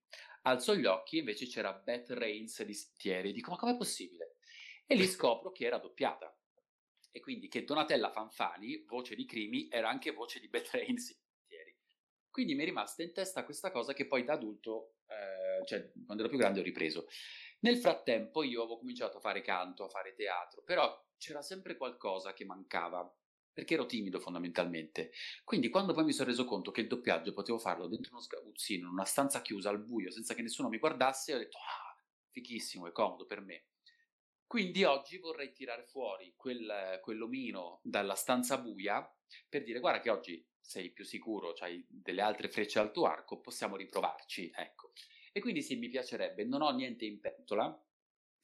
[0.43, 3.31] Alzo gli occhi, invece c'era Beth Reigns di Sentieri.
[3.31, 4.37] Dico, ma com'è possibile?
[4.85, 6.35] E lì scopro che era doppiata.
[7.11, 11.19] E quindi che Donatella Fanfani, voce di Crimi, era anche voce di Beth Reigns di
[11.19, 11.77] Sentieri.
[12.29, 16.23] Quindi mi è rimasta in testa questa cosa che poi da adulto, eh, cioè quando
[16.23, 17.07] ero più grande, ho ripreso.
[17.61, 22.33] Nel frattempo io avevo cominciato a fare canto, a fare teatro, però c'era sempre qualcosa
[22.33, 23.07] che mancava
[23.53, 25.11] perché ero timido fondamentalmente.
[25.43, 28.87] Quindi quando poi mi sono reso conto che il doppiaggio potevo farlo dentro uno sgabuzzino,
[28.87, 31.95] in una stanza chiusa al buio, senza che nessuno mi guardasse, ho detto ah,
[32.29, 33.65] fighissimo, è comodo per me.
[34.47, 39.07] Quindi oggi vorrei tirare fuori quel, quell'omino dalla stanza buia
[39.47, 43.39] per dire guarda che oggi sei più sicuro, hai delle altre frecce al tuo arco,
[43.39, 44.93] possiamo riprovarci, ecco.
[45.31, 47.85] E quindi sì, mi piacerebbe, non ho niente in pentola,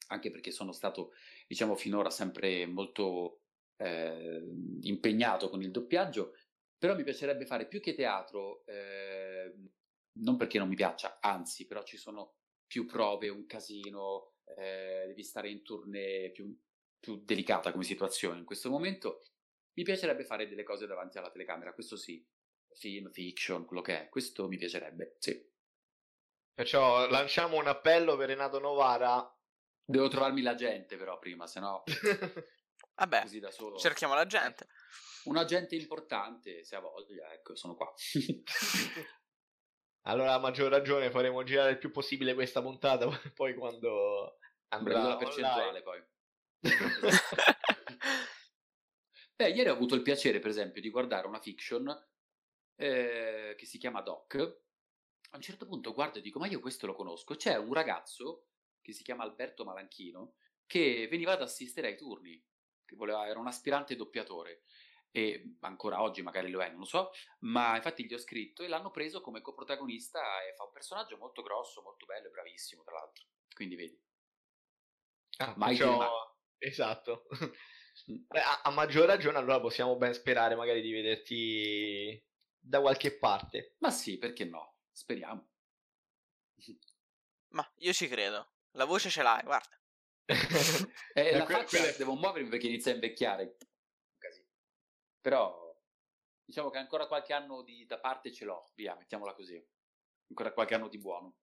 [0.08, 1.12] anche perché sono stato,
[1.46, 3.42] diciamo, finora sempre molto
[3.76, 4.42] eh,
[4.82, 6.34] impegnato con il doppiaggio,
[6.78, 9.52] però mi piacerebbe fare più che teatro, eh,
[10.20, 12.36] non perché non mi piaccia, anzi, però ci sono
[12.66, 16.56] più prove, un casino, eh, devi stare in tournée più,
[16.98, 19.22] più delicata come situazione in questo momento.
[19.74, 22.26] Mi piacerebbe fare delle cose davanti alla telecamera, questo sì,
[22.72, 25.47] film, fiction, quello che è, questo mi piacerebbe, sì.
[26.58, 29.32] Perciò lanciamo un appello per Renato Novara.
[29.84, 31.84] Devo trovarmi la gente però prima, se no...
[32.96, 33.76] Vabbè, così da solo.
[33.76, 34.66] cerchiamo la gente.
[35.26, 37.94] Un agente importante, se ha voglia, ecco, sono qua.
[40.08, 44.38] allora, a maggior ragione, faremo girare il più possibile questa puntata, poi quando
[44.70, 46.04] andrà la percentuale, poi.
[49.36, 51.88] Beh, ieri ho avuto il piacere, per esempio, di guardare una fiction
[52.74, 54.66] eh, che si chiama Doc.
[55.30, 57.34] A un certo punto guardo e dico, ma io questo lo conosco.
[57.36, 58.46] C'è un ragazzo
[58.80, 60.34] che si chiama Alberto Malanchino
[60.66, 62.42] che veniva ad assistere ai turni
[62.84, 64.62] che voleva, era un aspirante doppiatore
[65.10, 67.10] e ancora oggi magari lo è, non lo so,
[67.40, 71.42] ma infatti gli ho scritto e l'hanno preso come coprotagonista e fa un personaggio molto
[71.42, 74.00] grosso, molto bello e bravissimo tra l'altro, quindi vedi.
[75.38, 76.36] Ah, Mai perciò...
[76.58, 77.26] Esatto.
[78.06, 82.26] Beh, a, a, maggior ragione allora possiamo ben sperare magari di vederti
[82.58, 83.74] da qualche parte.
[83.78, 84.77] Ma sì, perché no?
[84.98, 85.48] Speriamo.
[87.50, 88.54] Ma io ci credo.
[88.72, 89.80] La voce ce l'hai, guarda
[91.14, 91.96] eh, la que- faccia quelle...
[91.96, 93.56] devo muovermi perché inizia a invecchiare.
[95.20, 95.80] Però
[96.44, 99.64] diciamo che ancora qualche anno di, da parte ce l'ho, via, mettiamola così.
[100.30, 101.36] Ancora qualche anno di buono.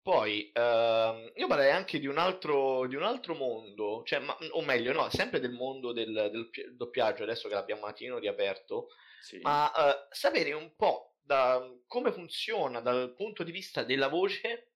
[0.00, 4.62] Poi ehm, io parlerei anche di un altro, di un altro mondo, cioè, ma, o
[4.62, 8.88] meglio, no, sempre del mondo del, del doppiaggio, adesso che l'abbiamo un attimo riaperto,
[9.20, 9.38] sì.
[9.40, 14.70] ma eh, sapere un po' da come funziona dal punto di vista della voce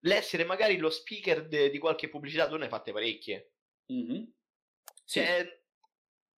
[0.00, 3.52] l'essere magari lo speaker de- di qualche pubblicità, tu ne hai fatte parecchie.
[3.92, 4.22] Mm-hmm.
[5.04, 5.20] Sì.
[5.20, 5.62] Eh,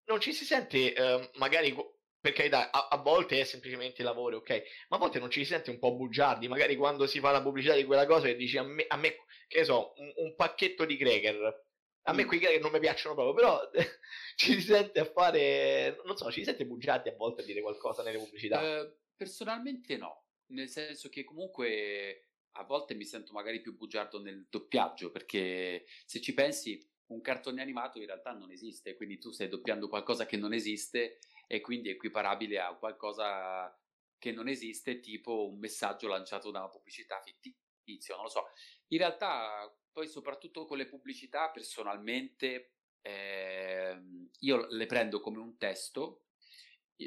[0.05, 1.73] non ci si sente eh, magari
[2.19, 4.63] per carità, a, a, volte è semplicemente lavoro, ok?
[4.89, 7.41] Ma a volte non ci si sente un po' bugiardi, magari quando si fa la
[7.41, 10.83] pubblicità di quella cosa e dici a me, a me che so, un, un pacchetto
[10.85, 11.65] di Greger.
[12.03, 12.27] A me mm.
[12.27, 13.69] quei Greger non mi piacciono proprio, però
[14.35, 17.61] ci si sente a fare, non so, ci si sente bugiardi a volte a dire
[17.61, 18.61] qualcosa nelle pubblicità.
[18.61, 24.47] Uh, personalmente no, nel senso che comunque a volte mi sento magari più bugiardo nel
[24.49, 29.47] doppiaggio, perché se ci pensi, un cartone animato in realtà non esiste, quindi tu stai
[29.47, 33.77] doppiando qualcosa che non esiste e quindi è equiparabile a qualcosa
[34.17, 38.45] che non esiste, tipo un messaggio lanciato da una pubblicità fittizia, non lo so.
[38.87, 44.01] In realtà, poi soprattutto con le pubblicità, personalmente, eh,
[44.39, 46.26] io le prendo come un testo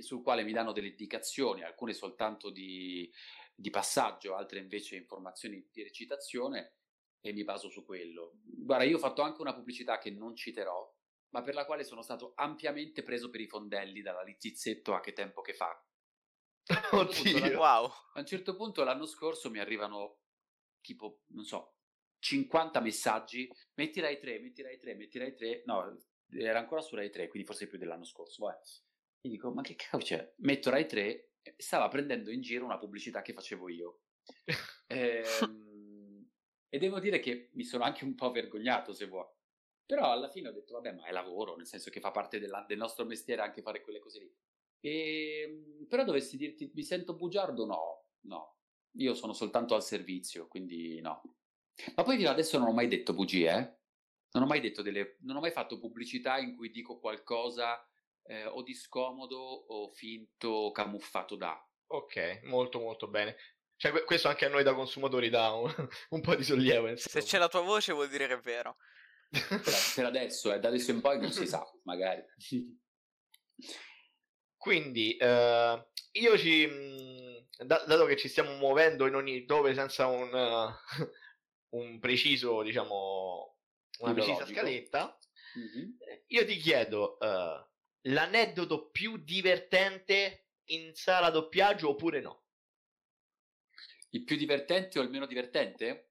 [0.01, 3.11] sul quale mi danno delle indicazioni, alcune soltanto di
[3.61, 6.77] di passaggio, altre invece informazioni di recitazione
[7.21, 8.39] e mi baso su quello.
[8.43, 10.91] Guarda, io ho fatto anche una pubblicità che non citerò,
[11.31, 15.13] ma per la quale sono stato ampiamente preso per i fondelli dalla Lizizzetto a che
[15.13, 15.79] tempo che fa.
[16.93, 17.59] Oddio.
[17.59, 17.85] wow.
[18.15, 20.21] A un certo punto l'anno scorso mi arrivano
[20.81, 21.75] tipo, non so,
[22.21, 25.99] 50 messaggi, metti Rai 3, metti Rai 3, metti Rai 3, no,
[26.33, 28.59] era ancora su Rai 3, quindi forse più dell'anno scorso, vabbè.
[29.23, 30.35] E dico, ma che cavolo c'è?
[30.39, 34.01] Metto Rai 3 stava prendendo in giro una pubblicità che facevo io.
[34.87, 36.29] e, ehm,
[36.69, 39.27] e devo dire che mi sono anche un po' vergognato, se vuoi.
[39.85, 42.65] Però alla fine ho detto, vabbè, ma è lavoro, nel senso che fa parte della,
[42.67, 44.35] del nostro mestiere anche fare quelle cose lì.
[44.81, 47.67] E, ehm, però dovessi dirti, mi sento bugiardo?
[47.67, 48.57] No, no.
[48.95, 51.23] Io sono soltanto al servizio, quindi no.
[51.95, 53.79] Ma poi fino adesso non ho mai detto bugie, eh?
[54.33, 55.17] Non ho mai detto delle...
[55.21, 57.85] Non ho mai fatto pubblicità in cui dico qualcosa
[58.25, 61.57] eh, o di scomodo o finto camuffato da.
[61.87, 63.37] Ok, molto molto bene.
[63.77, 65.73] Cioè, questo anche a noi da consumatori dà un,
[66.11, 66.89] un po' di sollievo.
[66.89, 67.21] Insomma.
[67.21, 68.77] Se c'è la tua voce vuol dire che è vero.
[69.31, 69.63] per,
[69.95, 72.23] per adesso, eh, da adesso in poi non si sa, magari.
[74.57, 80.07] Quindi, uh, io ci, mm, da- dato che ci stiamo muovendo in ogni dove senza
[80.07, 80.71] un, uh,
[81.77, 83.57] un preciso, diciamo,
[84.01, 85.19] una precisa scaletta,
[85.53, 85.97] Mhm.
[85.99, 87.69] eh, io ti chiedo uh,
[88.03, 92.45] l'aneddoto più divertente in sala doppiaggio oppure no?
[94.11, 96.11] Il più divertente o il meno divertente?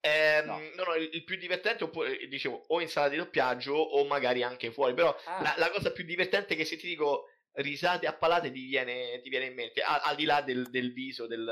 [0.00, 0.58] Ehm, No.
[0.76, 4.04] no, no, il, il più divertente oppure, eh, dicevo, o in sala di doppiaggio o
[4.06, 5.42] magari anche fuori, però Ah.
[5.42, 9.28] la, la cosa più divertente che se ti dico risate a palate ti viene, ti
[9.30, 11.44] viene in mente, a- al di là del, del viso del,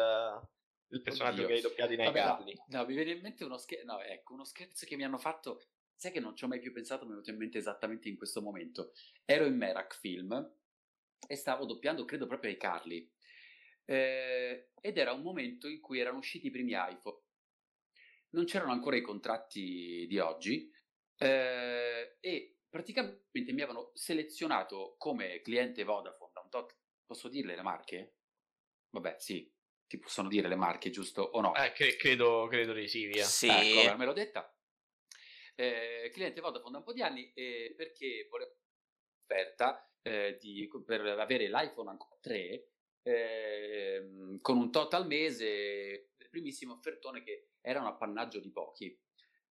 [0.87, 1.47] del personaggio Oddio.
[1.47, 3.87] che hai doppiato nei Vabbè, no, mi viene in mente uno scherzo.
[3.87, 5.63] No, ecco, uno scherzo che mi hanno fatto.
[6.03, 8.17] Sai che non ci ho mai più pensato, mi è venuto in mente esattamente in
[8.17, 8.93] questo momento.
[9.25, 10.53] Ero in Merak Film
[11.29, 13.09] e stavo doppiando, credo, proprio ai Carli.
[13.85, 17.21] Eh, ed era un momento in cui erano usciti i primi iPhone.
[18.31, 20.69] Non c'erano ancora i contratti di oggi.
[21.19, 26.77] eh, e praticamente mi avevano selezionato come cliente Vodafone da un tot.
[27.07, 28.17] Posso dirle le marche?
[28.91, 29.49] Vabbè, sì,
[29.87, 31.55] ti possono dire le marche, giusto o no?
[31.55, 33.25] Eh, cre- credo, credo di sì, via.
[33.25, 33.47] Sì.
[33.47, 34.52] Ecco, vabbè, me l'ho detta.
[35.55, 38.57] Eh, cliente Vodafone da un po' di anni eh, perché volevo
[39.23, 40.39] offerta eh,
[40.85, 42.67] per avere l'iPhone ancora 3
[43.03, 48.99] ehm, con un tot al mese, il primissimo offertone che era un appannaggio di pochi.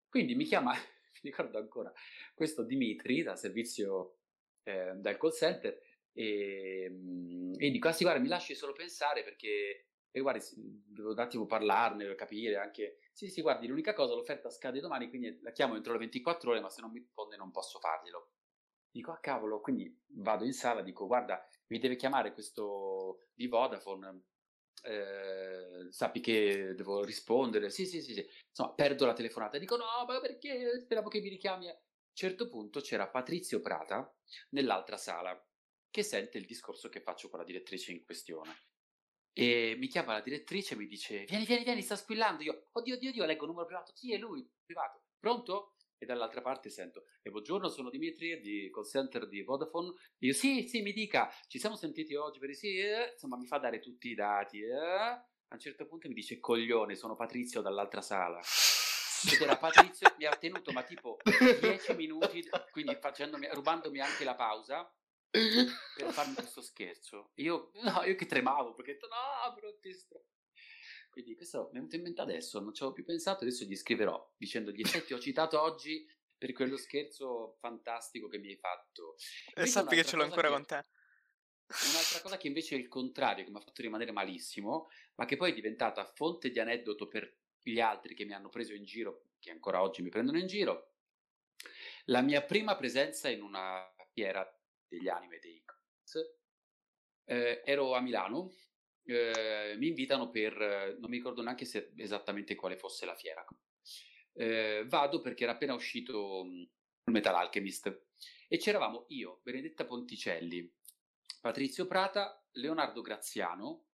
[0.07, 1.91] Quindi mi chiama, mi ricordo ancora,
[2.33, 4.17] questo Dimitri dal servizio
[4.63, 5.79] eh, dal call center
[6.13, 11.11] e, mm, e dico, ah sì, guarda, mi lasci solo pensare perché e guardi, devo
[11.11, 12.99] un attimo parlarne, capire anche.
[13.11, 16.61] Sì, sì, guardi, l'unica cosa, l'offerta scade domani, quindi la chiamo entro le 24 ore,
[16.61, 18.34] ma se non mi risponde non posso farglielo.
[18.91, 24.26] Dico, ah cavolo, quindi vado in sala, dico, guarda, mi deve chiamare questo di Vodafone,
[24.84, 27.72] eh, sappi che devo rispondere.
[27.72, 28.24] Sì, sì, sì, sì.
[28.49, 29.57] Insomma, perdo la telefonata.
[29.57, 30.80] Dico, no, ma perché?
[30.80, 31.70] Speravo che mi richiami.
[31.70, 31.82] A
[32.14, 34.16] certo punto c'era Patrizio Prata
[34.49, 35.36] nell'altra sala
[35.89, 38.51] che sente il discorso che faccio con la direttrice in questione.
[39.36, 42.43] E mi chiama la direttrice e mi dice: Vieni, vieni, vieni, sta squillando.
[42.43, 43.91] Io, oddio, oddio, oddio, leggo il numero privato.
[43.95, 45.03] Sì, è lui, privato.
[45.19, 45.75] Pronto?
[45.97, 49.93] E dall'altra parte sento: E buongiorno, sono Dimitri di call center di Vodafone.
[50.19, 52.77] Io, sì, sì, mi dica, ci siamo sentiti oggi per sì.
[52.77, 54.61] eh?" Insomma, mi fa dare tutti i dati.
[54.61, 54.71] eh.
[54.75, 58.39] A un certo punto mi dice: Coglione, sono Patrizio dall'altra sala.
[59.31, 62.97] Ed era Patrizio, mi ha tenuto ma tipo 10 minuti, quindi
[63.53, 64.93] rubandomi anche la pausa
[65.34, 67.31] per farmi questo scherzo.
[67.36, 70.23] Io, no, io che tremavo perché ho detto no, bruttissimo.
[71.09, 73.75] Quindi questo mi è venuto in mente adesso, non ci avevo più pensato, adesso gli
[73.75, 76.07] scriverò dicendogli "Eh, ti ho citato oggi
[76.38, 79.15] per quello scherzo fantastico che mi hai fatto.
[79.53, 80.84] E sappi che ce l'ho ancora che- con te.
[81.65, 85.38] Un'altra cosa che invece è il contrario, che mi ha fatto rimanere malissimo, ma che
[85.38, 89.29] poi è diventata fonte di aneddoto per gli altri che mi hanno preso in giro,
[89.39, 90.93] che ancora oggi mi prendono in giro,
[92.05, 94.45] la mia prima presenza in una fiera
[94.97, 96.35] degli anime dei comics,
[97.25, 98.51] eh, ero a Milano,
[99.05, 103.45] eh, mi invitano per, non mi ricordo neanche se esattamente quale fosse la fiera.
[104.35, 108.05] Eh, vado perché era appena uscito mh, Metal Alchemist
[108.47, 110.71] e c'eravamo io, Benedetta Ponticelli,
[111.41, 113.87] Patrizio Prata, Leonardo Graziano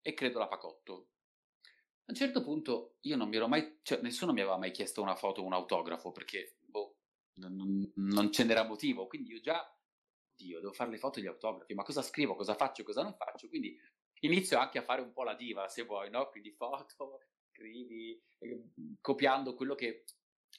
[0.00, 1.08] e credo la Pacotto.
[2.04, 5.00] A un certo punto io non mi ero mai, cioè nessuno mi aveva mai chiesto
[5.02, 6.96] una foto o un autografo perché boh,
[7.34, 9.64] non- non ce n'era motivo, quindi io già,
[10.36, 13.14] Dio, devo fare le foto e gli autografi, ma cosa scrivo, cosa faccio, cosa non
[13.14, 13.78] faccio, quindi
[14.20, 16.28] inizio anche a fare un po' la diva se vuoi, no?
[16.28, 17.20] Quindi foto,
[17.52, 18.62] scrivi, eh,
[19.00, 20.04] copiando quello che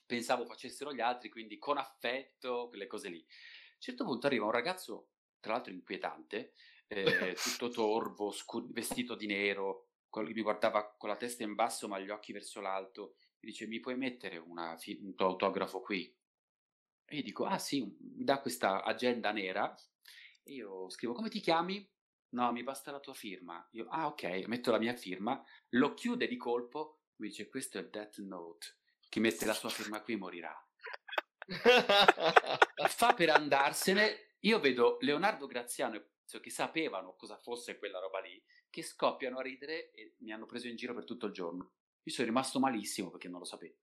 [0.06, 3.20] pensavo facessero gli altri, quindi con affetto, quelle cose lì.
[3.20, 5.10] A un certo punto arriva un ragazzo,
[5.40, 6.54] tra l'altro inquietante,
[6.88, 11.88] eh, tutto torvo, scu- vestito di nero, col- mi guardava con la testa in basso
[11.88, 15.82] ma gli occhi verso l'alto, mi dice mi puoi mettere una fi- un tuo autografo
[15.82, 16.16] qui?
[17.06, 19.76] E io dico, ah sì, mi dà questa agenda nera,
[20.44, 21.90] e io scrivo, come ti chiami?
[22.30, 23.68] No, mi basta la tua firma.
[23.74, 27.88] Io, ah ok, metto la mia firma, lo chiude di colpo, mi dice, questo è
[27.88, 28.78] Death Note,
[29.10, 30.56] chi mette la sua firma qui morirà.
[32.88, 36.08] Fa per andarsene, io vedo Leonardo Graziano e
[36.40, 40.68] che sapevano cosa fosse quella roba lì, che scoppiano a ridere e mi hanno preso
[40.68, 41.74] in giro per tutto il giorno.
[42.02, 43.78] Io sono rimasto malissimo perché non lo sapevo.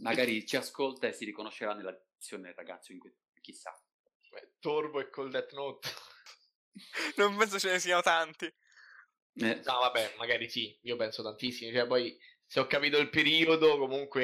[0.00, 3.70] Magari ci ascolta e si riconoscerà nella dizione del ragazzo in cui chissà.
[4.30, 5.88] Beh, Torbo e col Death Note.
[7.16, 8.46] Non penso ce ne siano tanti.
[8.46, 11.70] Eh, No, vabbè, magari sì, io penso tantissimi.
[11.70, 14.22] Cioè, poi, se ho capito il periodo, comunque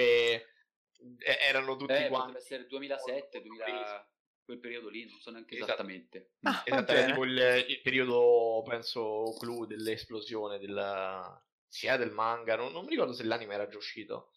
[1.18, 2.32] eh, erano tutti eh, quanti.
[2.32, 4.10] potrebbe essere 2007, 2000,
[4.44, 5.72] quel periodo lì, non so neanche Esatto.
[5.72, 6.30] esattamente.
[6.40, 6.98] Ah, va Esatto, bene.
[7.00, 12.56] era tipo il, il periodo, penso, clou dell'esplosione del, sia del manga.
[12.56, 14.32] Non, non mi ricordo se l'anime era già uscito.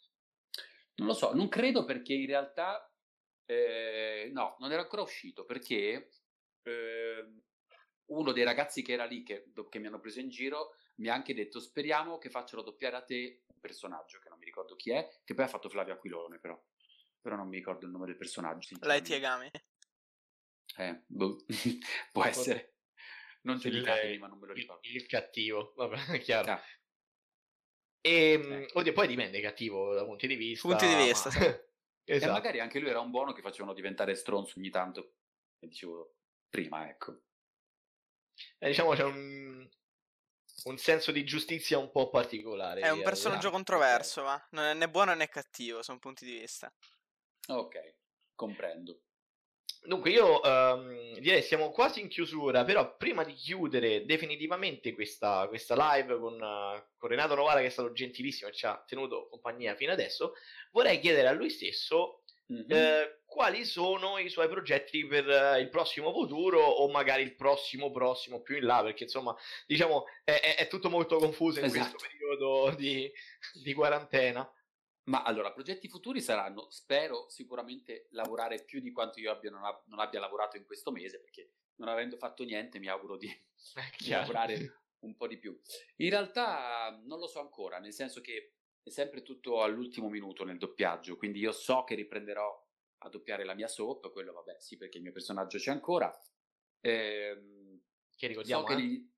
[1.01, 2.87] Non lo so, non credo perché in realtà
[3.45, 6.11] eh, no, non era ancora uscito perché
[6.61, 7.33] eh,
[8.05, 11.15] uno dei ragazzi che era lì, che, che mi hanno preso in giro, mi ha
[11.15, 14.91] anche detto speriamo che facciano doppiare a te un personaggio, che non mi ricordo chi
[14.91, 16.61] è, che poi ha fatto Flavio Aquilone però.
[17.19, 18.77] Però non mi ricordo il nome del personaggio.
[18.81, 19.49] Light Yagami.
[20.77, 21.45] Eh, boh.
[22.13, 22.75] può essere.
[23.41, 24.87] Non giudicatemi, ma non me lo ricordo.
[24.87, 26.51] Il, il cattivo, vabbè, chiaro.
[26.51, 26.61] Ah.
[28.01, 28.79] E, Ecco.
[28.79, 30.67] oddio, poi dipende cattivo da punti di vista.
[30.67, 31.39] Punti di vista, ma- sì.
[32.03, 32.31] E esatto.
[32.31, 35.13] magari anche lui era un buono che facevano diventare stronzo ogni tanto,
[35.59, 36.15] come dicevo
[36.49, 37.21] prima, ecco.
[38.57, 39.69] Eh, diciamo c'è un,
[40.65, 42.81] un senso di giustizia un po' particolare.
[42.81, 46.39] È un personaggio esatto, controverso, ma non è né buono né cattivo, sono punti di
[46.39, 46.73] vista.
[47.47, 47.95] Ok,
[48.35, 48.99] comprendo.
[49.83, 55.75] Dunque, io ehm, direi siamo quasi in chiusura, però prima di chiudere definitivamente questa, questa
[55.75, 59.75] live con, eh, con Renato Novara, che è stato gentilissimo e ci ha tenuto compagnia
[59.75, 60.33] fino adesso,
[60.71, 62.17] vorrei chiedere a lui stesso
[62.51, 62.65] Mhm.
[62.67, 67.89] eh, quali sono i suoi progetti per eh, il prossimo futuro o magari il prossimo
[67.91, 69.33] prossimo più in là, perché insomma,
[69.65, 71.95] diciamo, è, è- è tutto molto confuso in Esatto.
[71.95, 73.09] questo periodo di,
[73.53, 74.51] di quarantena.
[75.03, 79.83] Ma allora, progetti futuri saranno, spero, sicuramente lavorare più di quanto io abbia, non, ab-
[79.87, 83.81] non abbia lavorato in questo mese, perché non avendo fatto niente mi auguro di, È
[83.97, 84.55] di lavorare
[85.01, 85.59] un po' di più.
[85.97, 90.57] In realtà non lo so ancora, nel senso che è sempre tutto all'ultimo minuto nel
[90.57, 92.69] doppiaggio, quindi io so che riprenderò
[93.03, 96.15] a doppiare la mia soap, quello vabbè sì perché il mio personaggio c'è ancora.
[96.81, 97.81] Ehm,
[98.15, 98.81] Che ricordiamo, so che eh?
[98.81, 99.11] gli-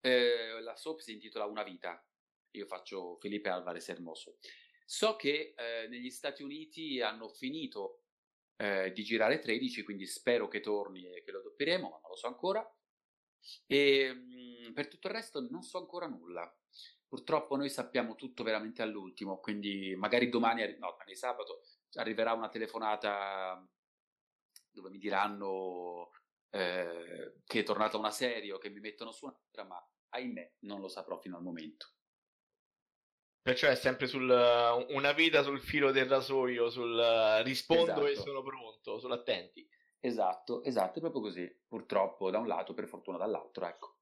[0.00, 2.06] eh, la soap si intitola Una vita,
[2.52, 4.38] io faccio Felipe Alvarez Hermoso.
[4.90, 8.06] So che eh, negli Stati Uniti hanno finito
[8.56, 12.16] eh, di girare 13, quindi spero che torni e che lo doppieremo, ma non lo
[12.16, 12.68] so ancora.
[13.66, 16.52] E mm, per tutto il resto non so ancora nulla.
[17.06, 21.62] Purtroppo noi sappiamo tutto veramente all'ultimo, quindi magari domani, no, domani sabato,
[21.92, 23.64] arriverà una telefonata
[24.72, 26.10] dove mi diranno
[26.50, 30.80] eh, che è tornata una serie o che mi mettono su un'altra, ma ahimè non
[30.80, 31.92] lo saprò fino al momento.
[33.42, 34.28] Perciò è sempre sul
[34.90, 38.26] una vita sul filo del rasoio, sul rispondo e Esatto.
[38.28, 39.66] sono pronto, sono attenti.
[39.98, 41.60] Esatto, esatto, è proprio così.
[41.66, 43.96] Purtroppo da un lato, per fortuna dall'altro, ecco.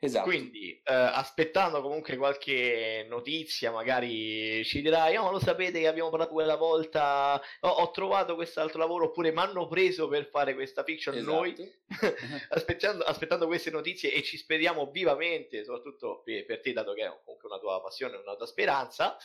[0.00, 0.28] Esatto.
[0.28, 6.32] Quindi, eh, aspettando comunque qualche notizia, magari ci dirai: Oh, lo sapete che abbiamo parlato
[6.32, 7.40] quella volta?
[7.60, 11.16] Oh, ho trovato quest'altro lavoro, oppure mi hanno preso per fare questa fiction.
[11.18, 11.76] Noi Esatto.
[12.50, 17.12] aspettando, aspettando queste notizie e ci speriamo vivamente, soprattutto per, per te, dato che è
[17.24, 19.16] comunque una tua passione, una tua speranza.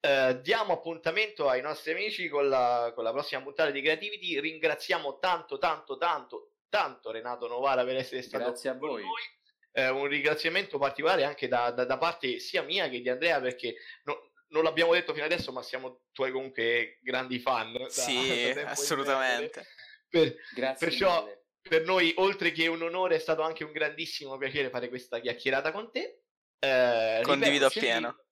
[0.00, 4.38] eh, diamo appuntamento ai nostri amici con la, con la prossima puntata di Creativity.
[4.40, 9.02] Ringraziamo tanto, tanto, tanto, tanto Renato Novara per essere stato Grazie a con voi.
[9.02, 9.40] noi.
[9.74, 13.74] Eh, un ringraziamento particolare anche da, da- da parte sia mia che di Andrea, perché
[14.04, 17.72] no- non l'abbiamo detto fino adesso, ma siamo tuoi comunque grandi fan.
[17.72, 19.66] da- sì, assolutamente.
[20.08, 21.44] Per, Grazie Perciò- mille.
[21.62, 25.72] per noi, oltre che un onore, è stato anche un grandissimo piacere fare questa chiacchierata
[25.72, 26.24] con te.
[26.58, 28.24] Eh, Condivido appieno.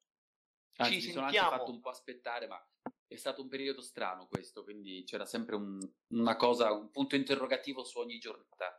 [0.76, 1.58] Anzi, ci mi sono anche sentiamo.
[1.58, 2.62] fatto un po' aspettare, ma
[3.06, 7.82] è stato un periodo strano questo, quindi c'era sempre un- una cosa, un punto interrogativo
[7.82, 8.78] su ogni giornata.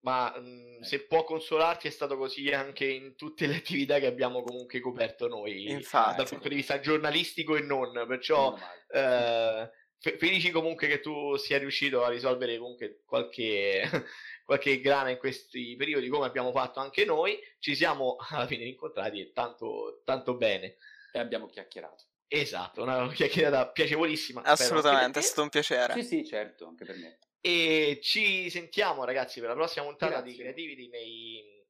[0.00, 4.42] Ma mh, se può consolarti, è stato così anche in tutte le attività che abbiamo
[4.42, 6.16] comunque coperto noi, Infatti.
[6.16, 8.04] dal punto di vista giornalistico e non.
[8.06, 8.56] Perciò
[8.92, 13.82] eh, fe- felici comunque che tu sia riuscito a risolvere comunque qualche,
[14.44, 17.38] qualche grana in questi periodi, come abbiamo fatto anche noi.
[17.58, 20.76] Ci siamo alla fine incontrati e tanto, tanto bene.
[21.12, 22.04] E abbiamo chiacchierato.
[22.28, 24.42] Esatto, una chiacchierata piacevolissima.
[24.42, 25.94] Assolutamente, è stato un piacere.
[25.94, 27.18] Sì, sì, certo, anche per me.
[27.40, 30.52] E ci sentiamo ragazzi per la prossima puntata di Grazie.
[30.52, 31.64] Creativity nei,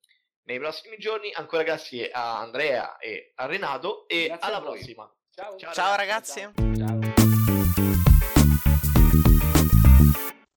[0.44, 1.32] nei prossimi giorni.
[1.32, 5.12] Ancora grazie a Andrea e a Renato e Grazie alla prossima.
[5.30, 5.56] Ciao.
[5.56, 6.78] Ciao, Ciao ragazzi, ragazzi.
[6.78, 7.07] Ciao.